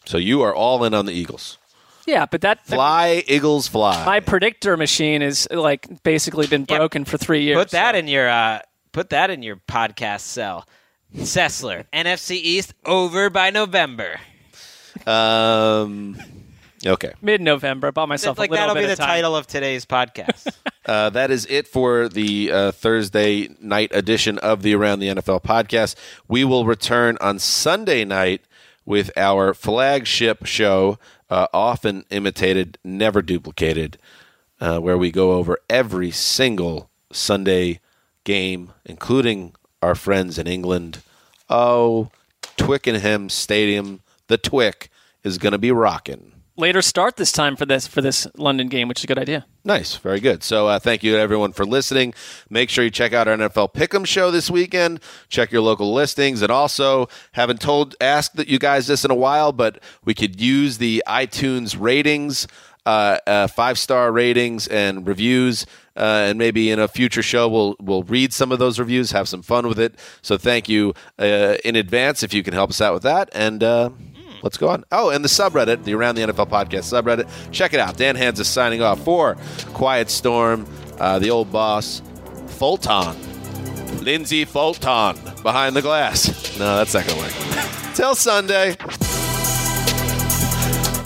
[0.06, 1.58] so you are all in on the Eagles.
[2.06, 4.06] Yeah, but that Fly, Eagles, fly.
[4.06, 7.58] my predictor machine is like basically been broken for three years.
[7.58, 8.60] Put that in your uh,
[8.92, 10.68] put that in your podcast cell.
[11.16, 14.20] Sessler, NFC East over by November.
[15.06, 16.18] Um,
[16.86, 17.14] okay.
[17.22, 17.92] mid-November.
[17.92, 19.08] Bought myself like a little that'll bit be the of time.
[19.08, 20.54] title of today's podcast.
[20.86, 25.42] Uh, that is it for the uh, Thursday night edition of the Around the NFL
[25.42, 25.96] podcast.
[26.28, 28.44] We will return on Sunday night
[28.86, 33.98] with our flagship show, uh, often imitated, never duplicated,
[34.62, 37.80] uh, where we go over every single Sunday
[38.26, 41.02] game, including our friends in England.
[41.50, 42.12] Oh,
[42.58, 44.92] Twickenham Stadium, the Twick,
[45.26, 46.32] is going to be rocking.
[46.58, 49.46] Later start this time for this for this London game, which is a good idea.
[49.66, 50.42] Nice, very good.
[50.42, 52.14] So, uh, thank you to everyone for listening.
[52.50, 55.02] Make sure you check out our NFL Pick'em show this weekend.
[55.28, 59.16] Check your local listings, and also haven't told asked that you guys this in a
[59.16, 62.48] while, but we could use the iTunes ratings,
[62.86, 65.66] uh, uh, five star ratings and reviews,
[65.98, 69.28] uh, and maybe in a future show we'll we'll read some of those reviews, have
[69.28, 70.00] some fun with it.
[70.22, 73.62] So, thank you uh, in advance if you can help us out with that, and.
[74.46, 74.84] Let's go on.
[74.92, 77.28] Oh, and the subreddit, the Around the NFL podcast subreddit.
[77.52, 77.98] Check it out.
[77.98, 79.38] Dan Hanzus signing off for
[79.74, 80.68] Quiet Storm,
[81.00, 82.04] uh, the old boss,
[82.46, 83.16] Fulton,
[84.04, 86.28] Lindsay Fulton, behind the glass.
[86.60, 87.34] No, that's not going to work.
[87.96, 88.76] Till Sunday,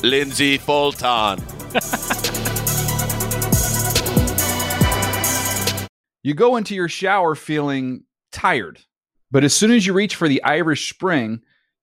[0.03, 1.41] Lindsay Fulton.
[6.21, 8.03] You go into your shower feeling
[8.33, 8.81] tired,
[9.31, 11.41] but as soon as you reach for the Irish Spring,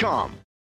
[0.00, 0.39] Cars.com.